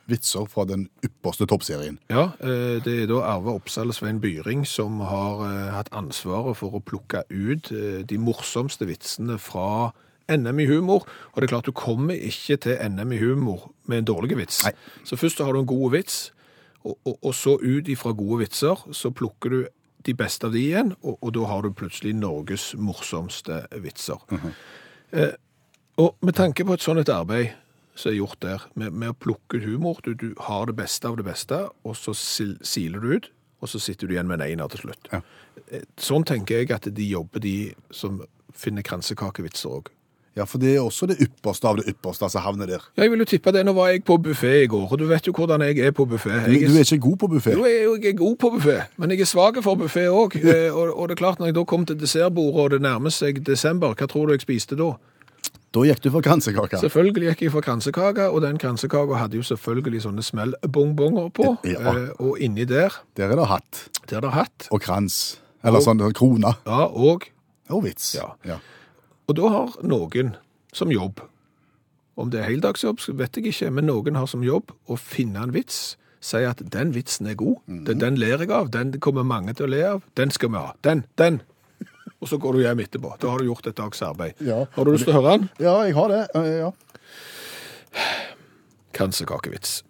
vitser 0.08 0.48
fra 0.50 0.66
den 0.68 0.88
ypperste 1.06 1.48
toppserien. 1.50 2.00
Ja, 2.12 2.30
eh, 2.40 2.78
det 2.84 2.94
er 3.04 3.10
da 3.12 3.22
Arve 3.28 3.56
Oppsal 3.58 3.92
og 3.92 3.98
Svein 3.98 4.22
Byring 4.24 4.66
som 4.68 5.02
har 5.04 5.44
eh, 5.48 5.70
hatt 5.76 5.92
ansvaret 5.96 6.58
for 6.60 6.78
å 6.78 6.84
plukke 6.84 7.26
ut 7.30 7.72
eh, 7.76 8.04
de 8.08 8.20
morsomste 8.22 8.88
vitsene 8.88 9.38
fra 9.42 9.92
NM 10.32 10.60
i 10.64 10.68
humor. 10.68 11.08
Og 11.34 11.42
det 11.42 11.48
er 11.48 11.54
klart, 11.56 11.68
du 11.68 11.76
kommer 11.76 12.16
ikke 12.16 12.60
til 12.64 12.80
NM 12.84 13.16
i 13.16 13.22
humor 13.22 13.70
med 13.88 14.04
en 14.04 14.10
dårlig 14.12 14.40
vits. 14.40 14.64
Nei. 14.68 14.76
Så 15.08 15.20
først 15.20 15.44
har 15.44 15.54
du 15.54 15.62
en 15.62 15.70
god 15.70 15.92
vits, 15.96 16.20
og, 16.84 16.98
og, 17.04 17.18
og 17.22 17.36
så 17.36 17.58
ut 17.62 17.88
ifra 17.92 18.14
gode 18.16 18.46
vitser, 18.46 18.88
så 18.96 19.12
plukker 19.12 19.54
du 19.54 19.60
de 20.08 20.14
beste 20.16 20.48
av 20.48 20.56
de 20.56 20.62
igjen, 20.64 20.94
og, 21.02 21.18
og 21.20 21.34
da 21.36 21.48
har 21.50 21.66
du 21.66 21.74
plutselig 21.76 22.16
Norges 22.16 22.72
morsomste 22.80 23.66
vitser. 23.84 24.24
eh, 25.12 25.36
og 25.98 26.16
med 26.22 26.38
tanke 26.38 26.64
på 26.64 26.76
et 26.78 26.84
sånt 26.84 27.02
et 27.02 27.12
arbeid 27.12 27.56
som 27.98 28.12
er 28.12 28.20
gjort 28.20 28.40
der, 28.46 28.64
med, 28.78 28.94
med 28.94 29.12
å 29.16 29.18
plukke 29.18 29.58
ut 29.60 29.66
humor, 29.66 30.00
du, 30.06 30.14
du 30.14 30.30
har 30.48 30.70
det 30.70 30.78
beste 30.78 31.10
av 31.10 31.18
det 31.18 31.26
beste, 31.28 31.64
og 31.84 31.98
så 31.98 32.14
sil, 32.14 32.56
siler 32.62 33.02
du 33.04 33.12
ut, 33.18 33.30
og 33.62 33.72
så 33.74 33.82
sitter 33.82 34.08
du 34.08 34.14
igjen 34.14 34.30
med 34.30 34.38
en 34.42 34.48
einer 34.52 34.70
til 34.70 34.86
slutt. 34.86 35.10
Ja. 35.12 35.24
Eh, 35.72 35.82
Sånn 35.98 36.26
tenker 36.30 36.62
jeg 36.62 36.72
at 36.76 36.86
de 36.94 37.08
jobber, 37.10 37.42
de 37.42 37.74
som 37.92 38.22
finner 38.58 38.86
kransekakevitser 38.86 39.80
òg. 39.80 39.90
Ja, 40.38 40.46
for 40.46 40.62
det 40.62 40.76
er 40.76 40.84
også 40.86 41.08
det 41.10 41.16
ypperste 41.26 41.66
av 41.66 41.80
det 41.80 41.88
ypperste 41.90 42.28
som 42.30 42.44
havner 42.46 42.70
der. 42.70 42.84
Ja, 42.94 43.08
Jeg 43.08 43.10
vil 43.16 43.24
jo 43.24 43.26
tippe 43.26 43.50
det. 43.56 43.64
Nå 43.66 43.74
var 43.74 43.88
jeg 43.90 44.04
på 44.06 44.20
buffé 44.22 44.52
i 44.62 44.68
går, 44.70 44.84
og 44.94 45.00
du 45.02 45.08
vet 45.10 45.26
jo 45.26 45.34
hvordan 45.34 45.64
jeg 45.66 45.80
er 45.82 45.96
på 45.98 46.06
buffé. 46.06 46.36
Du, 46.46 46.52
du 46.54 46.76
er 46.78 46.86
ikke 46.86 47.00
god 47.08 47.18
på 47.24 47.30
buffé. 47.32 47.56
Jo, 47.58 47.66
jeg 47.66 48.04
jeg 48.04 48.12
er 48.14 48.20
god 48.20 48.36
på 48.38 48.52
buffé, 48.54 48.76
men 49.02 49.10
jeg 49.16 49.24
er 49.26 49.30
svak 49.32 49.58
for 49.66 49.80
buffé 49.82 50.06
òg. 50.14 50.38
Og, 50.78 50.94
og 50.94 51.08
det 51.10 51.16
er 51.18 51.22
klart, 51.24 51.40
når 51.42 51.50
jeg 51.50 51.56
da 51.58 51.64
kom 51.66 51.86
til 51.90 51.98
dessertbordet, 51.98 52.62
og 52.62 52.70
det 52.76 52.82
nærmer 52.86 53.10
seg 53.10 53.42
desember, 53.48 53.96
hva 53.98 54.06
tror 54.08 54.28
du 54.30 54.36
jeg 54.36 54.46
spiste 54.46 54.78
da? 54.78 54.92
Da 55.78 55.84
gikk 55.86 56.02
du 56.02 56.10
for 56.14 56.26
kransekake. 56.26 56.80
Selvfølgelig 56.82 57.30
gikk 57.36 57.42
jeg 57.46 57.52
for 57.54 57.62
kransekake, 57.66 58.26
og 58.34 58.42
den 58.42 58.58
kransekaka 58.58 59.20
hadde 59.22 59.38
jo 59.38 59.46
selvfølgelig 59.46 60.02
sånne 60.08 60.24
smellbongbonger 60.26 61.30
på. 61.38 61.52
Ja. 61.70 61.94
Eh, 61.94 62.10
og 62.18 62.40
inni 62.42 62.66
der, 62.66 62.96
Der 63.18 63.30
er 63.30 63.36
det 63.38 63.48
hatt 63.48 63.84
der 64.10 64.18
er 64.18 64.22
det 64.22 64.32
hatt. 64.34 64.68
og 64.72 64.82
krans. 64.82 65.38
Eller 65.64 65.80
Og- 65.80 65.86
sånn 65.86 66.14
krone. 66.14 66.56
Ja, 66.66 66.86
og, 66.88 67.28
Og 67.70 67.84
vits. 67.84 68.14
Ja. 68.16 68.34
ja. 68.46 68.58
og 69.28 69.36
da 69.36 69.50
har 69.50 69.74
noen 69.84 70.36
som 70.74 70.90
jobb, 70.90 71.20
om 72.18 72.30
det 72.32 72.40
er 72.40 72.50
heldagsjobb, 72.50 73.00
vet 73.18 73.36
jeg 73.36 73.46
ikke, 73.52 73.72
men 73.74 73.86
noen 73.86 74.16
har 74.16 74.26
som 74.26 74.42
jobb 74.42 74.72
å 74.90 74.98
finne 74.98 75.44
en 75.44 75.52
vits, 75.52 75.98
si 76.22 76.38
at 76.38 76.58
den 76.72 76.94
vitsen 76.94 77.28
er 77.28 77.36
god, 77.36 77.58
den, 77.68 78.00
den 78.00 78.16
ler 78.16 78.38
jeg 78.40 78.50
av, 78.50 78.72
den 78.72 78.94
kommer 79.00 79.24
mange 79.28 79.54
til 79.54 79.68
å 79.68 79.70
le 79.70 79.84
av, 79.84 80.02
den 80.16 80.32
skal 80.32 80.50
vi 80.50 80.56
ha, 80.56 80.72
den, 80.82 81.06
den. 81.18 81.42
Og 82.22 82.28
så 82.32 82.38
går 82.42 82.54
du 82.58 82.60
hjem 82.64 82.80
etterpå. 82.82 83.12
Da 83.22 83.30
har 83.30 83.38
du 83.44 83.46
gjort 83.46 83.68
et 83.70 83.78
dags 83.78 84.02
arbeid. 84.02 84.40
Ja. 84.42 84.64
Har 84.74 84.86
du 84.88 84.92
lyst 84.96 85.06
til 85.06 85.14
å 85.14 85.20
høre 85.22 85.36
den? 85.38 85.50
Ja, 85.62 85.76
jeg 85.86 85.94
har 85.98 86.08
det. 86.14 86.24
Eh, 86.36 86.54
Ja. 86.64 86.72
Kransekakevits. 88.98 89.84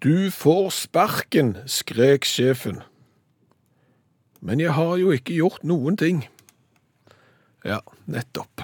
Du 0.00 0.30
får 0.32 0.70
sparken, 0.72 1.54
skrek 1.68 2.24
sjefen. 2.24 2.80
Men 4.40 4.60
jeg 4.62 4.72
har 4.72 4.94
jo 4.96 5.10
ikke 5.12 5.34
gjort 5.36 5.62
noen 5.68 5.98
ting. 6.00 6.22
Ja, 7.64 7.80
nettopp. 8.08 8.62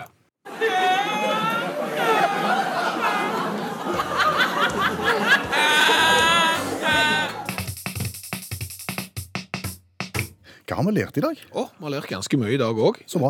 Hva 10.76 10.82
har 10.84 10.92
vi 10.92 11.00
lært 11.00 11.16
i 11.16 11.22
dag? 11.24 11.38
Å, 11.56 11.62
vi 11.72 11.84
har 11.86 11.92
lært 11.94 12.10
ganske 12.10 12.36
mye 12.36 12.50
i 12.52 12.58
dag 12.60 12.76
òg. 12.76 12.98
Vi 13.08 13.20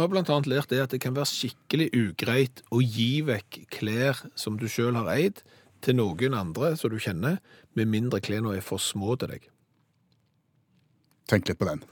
har 0.00 0.14
annet 0.16 0.46
lært 0.48 0.70
det 0.72 0.78
at 0.80 0.94
det 0.94 1.02
kan 1.04 1.12
være 1.12 1.28
skikkelig 1.28 1.90
ugreit 1.92 2.62
å 2.72 2.80
gi 2.80 3.18
vekk 3.26 3.58
klær 3.76 4.22
som 4.40 4.56
du 4.56 4.64
sjøl 4.72 4.96
har 4.96 5.10
eid, 5.12 5.42
til 5.84 5.98
noen 5.98 6.32
andre 6.32 6.70
som 6.80 6.88
du 6.88 6.96
kjenner, 6.96 7.42
med 7.76 7.92
mindre 7.92 8.22
klærne 8.24 8.54
er 8.56 8.64
for 8.64 8.80
små 8.80 9.18
til 9.20 9.34
deg. 9.34 9.44
Tenk 11.28 11.52
litt 11.52 11.60
på 11.60 11.68
den. 11.68 11.84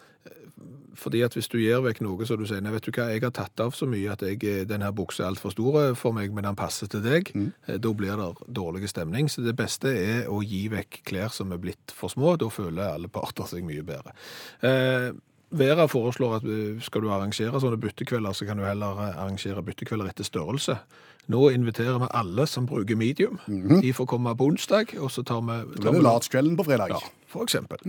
Fordi 0.98 1.22
at 1.26 1.36
hvis 1.36 1.48
du 1.52 1.58
gir 1.60 1.82
vekk 1.84 2.02
noe 2.04 2.26
så 2.28 2.36
du 2.38 2.44
sier, 2.48 2.62
nei, 2.64 2.74
vet 2.74 2.86
du 2.86 2.92
hva, 2.92 3.08
jeg 3.12 3.24
har 3.24 3.34
tatt 3.34 3.64
av 3.64 3.74
så 3.76 3.88
mye 3.90 4.12
at 4.12 4.24
jeg, 4.26 4.42
denne 4.68 4.92
buksa 4.96 5.24
er 5.24 5.32
alt 5.32 5.42
for 5.42 5.54
stor 5.54 5.96
for 5.98 6.16
meg, 6.16 6.34
men 6.34 6.46
den 6.46 6.58
passer 6.58 6.90
til 6.92 7.04
deg, 7.04 7.32
mm. 7.34 7.50
da 7.82 7.94
blir 7.96 8.20
det 8.20 8.30
dårlig 8.60 8.90
stemning. 8.92 9.30
Så 9.32 9.44
det 9.46 9.56
beste 9.58 9.92
er 9.92 10.30
å 10.30 10.42
gi 10.44 10.66
vekk 10.72 11.02
klær 11.08 11.32
som 11.34 11.52
er 11.54 11.60
blitt 11.62 11.94
for 11.96 12.12
små, 12.12 12.36
da 12.40 12.50
føler 12.52 12.94
alle 12.94 13.12
parter 13.12 13.48
seg 13.50 13.66
mye 13.66 13.84
bedre. 13.86 14.16
Eh, 14.64 15.12
Vera 15.52 15.84
foreslår 15.90 16.38
at 16.38 16.44
eh, 16.48 16.78
skal 16.80 17.04
du 17.04 17.10
arrangere 17.12 17.60
sånne 17.60 17.80
byttekvelder, 17.80 18.36
så 18.36 18.46
kan 18.48 18.60
du 18.60 18.64
heller 18.64 19.00
eh, 19.04 19.18
arrangere 19.20 19.64
byttekvelder 19.66 20.08
etter 20.08 20.24
størrelse. 20.24 20.78
Nå 21.32 21.42
inviterer 21.54 22.00
vi 22.02 22.08
alle 22.18 22.46
som 22.50 22.64
bruker 22.66 22.96
medium. 22.98 23.36
De 23.46 23.92
får 23.94 24.08
komme 24.10 24.32
på 24.38 24.48
onsdag, 24.50 24.96
og 24.98 25.12
så 25.12 25.22
tar 25.26 25.44
vi... 25.46 25.58
Da 25.76 25.92
er 25.92 25.98
det 25.98 26.06
Large-kvelden 26.06 26.56
på 26.58 26.66
fredag. 26.66 26.96
Ja, 26.96 27.12
for 27.30 27.46
eksempel. 27.46 27.84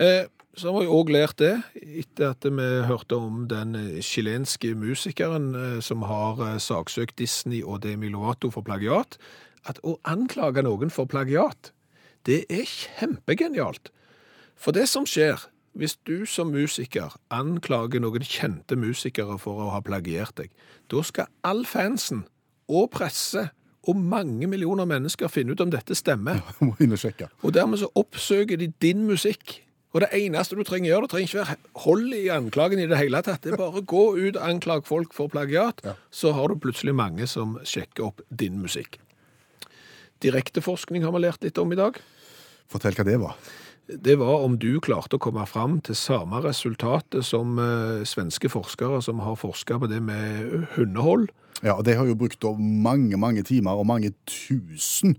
Eh, 0.00 0.24
så 0.56 0.70
har 0.70 0.84
vi 0.84 0.90
òg 0.90 1.10
lært 1.14 1.38
det, 1.42 1.54
etter 1.74 2.30
at 2.32 2.46
vi 2.46 2.66
hørte 2.88 3.18
om 3.18 3.44
den 3.50 3.74
eh, 3.78 4.02
chilenske 4.04 4.74
musikeren 4.78 5.54
eh, 5.58 5.80
som 5.82 6.04
har 6.06 6.38
eh, 6.46 6.60
saksøkt 6.62 7.18
Disney 7.18 7.62
og 7.62 7.82
Demi 7.82 8.10
Lovato 8.12 8.52
for 8.54 8.66
plagiat, 8.66 9.18
at 9.66 9.80
å 9.82 9.96
anklage 10.06 10.62
noen 10.62 10.92
for 10.94 11.10
plagiat, 11.10 11.72
det 12.28 12.44
er 12.52 12.68
kjempegenialt. 12.68 13.90
For 14.54 14.76
det 14.76 14.86
som 14.88 15.08
skjer, 15.08 15.48
hvis 15.74 15.96
du 16.06 16.22
som 16.30 16.52
musiker 16.54 17.16
anklager 17.34 18.02
noen 18.04 18.22
kjente 18.22 18.78
musikere 18.78 19.40
for 19.42 19.58
å 19.58 19.72
ha 19.74 19.82
plagiert 19.82 20.36
deg, 20.38 20.54
da 20.92 21.02
skal 21.02 21.30
all 21.42 21.64
fansen 21.66 22.24
og 22.70 22.92
presse 22.94 23.48
og 23.90 23.98
mange 23.98 24.46
millioner 24.48 24.86
mennesker 24.88 25.28
finne 25.28 25.52
ut 25.52 25.60
om 25.60 25.72
dette 25.72 25.96
stemmer. 25.98 26.38
Ja, 26.40 26.54
må 26.68 26.78
inn 26.80 26.94
og 26.94 27.02
sjekke. 27.02 27.28
Og 27.42 27.56
dermed 27.56 27.82
så 27.82 27.90
oppsøker 27.98 28.60
de 28.60 28.70
din 28.80 29.04
musikk. 29.08 29.63
Og 29.94 30.02
det 30.02 30.08
eneste 30.18 30.56
du 30.58 30.64
trenger 30.66 30.90
gjøre, 30.90 31.06
det 31.06 31.10
trenger 31.12 31.28
ikke 31.28 31.42
være 31.44 31.56
hold 31.84 32.14
i 32.18 32.22
anklagen 32.34 32.80
i 32.82 32.86
det 32.90 32.98
hele 32.98 33.20
tatt. 33.22 33.44
Det 33.44 33.52
er 33.54 33.60
bare 33.60 33.78
å 33.78 33.84
gå 33.86 34.04
ut 34.18 34.36
og 34.36 34.42
anklage 34.42 34.88
folk 34.88 35.14
for 35.14 35.30
plagiat, 35.30 35.80
Ja. 35.86 35.94
så 36.10 36.32
har 36.34 36.48
du 36.50 36.56
plutselig 36.58 36.94
mange 36.98 37.28
som 37.30 37.58
sjekker 37.62 38.08
opp 38.08 38.20
din 38.34 38.58
musikk. 38.60 38.98
Direkteforskning 40.24 41.04
har 41.04 41.12
vi 41.14 41.20
lært 41.22 41.42
litt 41.44 41.58
om 41.58 41.72
i 41.72 41.78
dag. 41.78 41.98
Fortell 42.70 42.96
hva 42.96 43.04
det 43.06 43.18
var. 43.20 43.36
Det 43.86 44.16
var 44.18 44.40
om 44.46 44.56
du 44.58 44.80
klarte 44.80 45.18
å 45.18 45.20
komme 45.20 45.44
fram 45.46 45.76
til 45.84 45.94
samme 45.94 46.40
resultatet 46.42 47.22
som 47.26 47.58
eh, 47.60 48.02
svenske 48.08 48.48
forskere 48.48 49.02
som 49.04 49.20
har 49.20 49.36
forska 49.36 49.76
på 49.78 49.90
det 49.90 50.00
med 50.02 50.64
hundehold. 50.78 51.28
Ja, 51.62 51.76
og 51.76 51.84
De 51.84 51.94
har 51.94 52.08
jo 52.08 52.16
brukt 52.16 52.42
mange 52.58 53.18
mange 53.20 53.44
timer 53.44 53.76
og 53.76 53.86
mange 53.86 54.14
tusen 54.26 55.18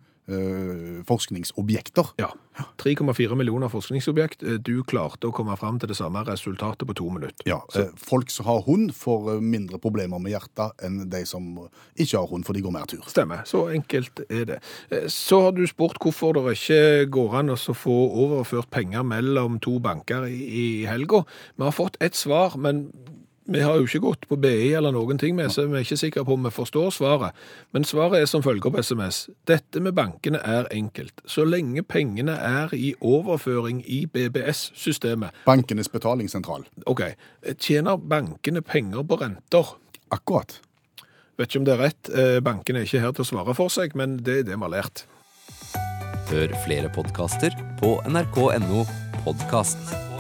forskningsobjekter. 1.06 2.06
Ja. 2.18 2.32
3,4 2.78 3.36
millioner 3.36 3.70
forskningsobjekt. 3.70 4.44
Eh, 4.44 4.58
Du 4.64 4.84
klarte 4.84 5.28
å 5.28 5.34
komme 5.36 5.58
fram 5.60 5.80
til 5.80 5.90
det 5.92 5.98
samme 5.98 6.24
resultatet 6.28 6.88
på 6.88 6.96
to 6.96 7.10
minutter. 7.10 7.44
Ja, 7.46 7.62
Så. 7.70 7.90
Folk 7.98 8.30
som 8.30 8.46
har 8.46 8.62
hund, 8.62 8.94
får 8.96 9.36
eh, 9.36 9.42
mindre 9.42 9.78
problemer 9.80 10.20
med 10.20 10.32
hjertet 10.32 10.72
enn 10.84 11.10
de 11.10 11.26
som 11.26 11.70
ikke 11.98 12.18
har 12.18 12.28
hund, 12.32 12.46
for 12.46 12.54
de 12.54 12.62
går 12.62 12.72
mer 12.72 12.86
tur. 12.88 13.04
Stemmer. 13.08 13.44
Så 13.46 13.68
enkelt 13.74 14.20
er 14.30 14.46
det. 14.46 14.60
Eh, 14.92 15.08
Så 15.08 15.42
har 15.42 15.52
du 15.52 15.66
spurt 15.68 16.00
hvorfor 16.00 16.34
det 16.34 16.58
ikke 16.58 17.10
går 17.12 17.36
an 17.40 17.50
å 17.50 17.56
få 17.76 17.96
overført 18.16 18.70
penger 18.72 19.04
mellom 19.04 19.60
to 19.60 19.80
banker 19.80 20.26
i, 20.28 20.82
i 20.82 20.86
helga. 20.86 21.26
Vi 21.58 21.64
har 21.64 21.72
fått 21.72 21.98
ett 22.02 22.16
svar, 22.16 22.56
men 22.58 22.92
vi 23.46 23.62
har 23.62 23.78
jo 23.78 23.86
ikke 23.86 24.02
gått 24.02 24.26
på 24.30 24.38
BI 24.42 24.72
eller 24.74 24.94
noen 24.96 25.20
ting 25.22 25.36
med, 25.38 25.52
så 25.54 25.68
vi 25.70 25.78
er 25.78 25.86
ikke 25.86 26.00
sikre 26.00 26.24
på 26.26 26.34
om 26.34 26.48
vi 26.48 26.52
forstår 26.54 26.90
svaret. 26.96 27.38
Men 27.76 27.86
svaret 27.86 28.24
er 28.24 28.30
som 28.30 28.44
følger 28.46 28.74
på 28.74 28.82
SMS. 28.82 29.28
Dette 29.46 29.82
med 29.84 29.94
bankene 29.98 30.42
er 30.42 30.70
enkelt. 30.74 31.22
Så 31.30 31.46
lenge 31.46 31.84
pengene 31.86 32.38
er 32.42 32.74
i 32.74 32.96
overføring 33.06 33.84
i 33.86 34.06
BBS-systemet. 34.10 35.44
Bankenes 35.46 35.92
betalingssentral. 35.94 36.66
OK, 36.90 37.04
tjener 37.62 38.02
bankene 38.02 38.66
penger 38.66 39.06
på 39.06 39.22
renter? 39.22 39.76
Akkurat. 40.14 40.60
Vet 41.38 41.52
ikke 41.52 41.62
om 41.62 41.68
det 41.68 41.76
er 41.76 41.84
rett. 41.84 42.10
Eh, 42.16 42.40
Bankene 42.42 42.82
er 42.82 42.88
ikke 42.88 43.04
her 43.04 43.14
til 43.14 43.26
å 43.26 43.30
svare 43.30 43.56
for 43.58 43.74
seg, 43.74 43.94
men 44.00 44.18
det 44.24 44.40
er 44.40 44.50
det 44.50 44.56
vi 44.56 44.64
har 44.66 44.74
lært. 44.74 45.06
Hør 46.32 46.56
flere 46.66 46.90
podkaster 46.96 47.54
på 47.82 47.98
nrk.no 48.10 48.86
podkast. 49.26 50.15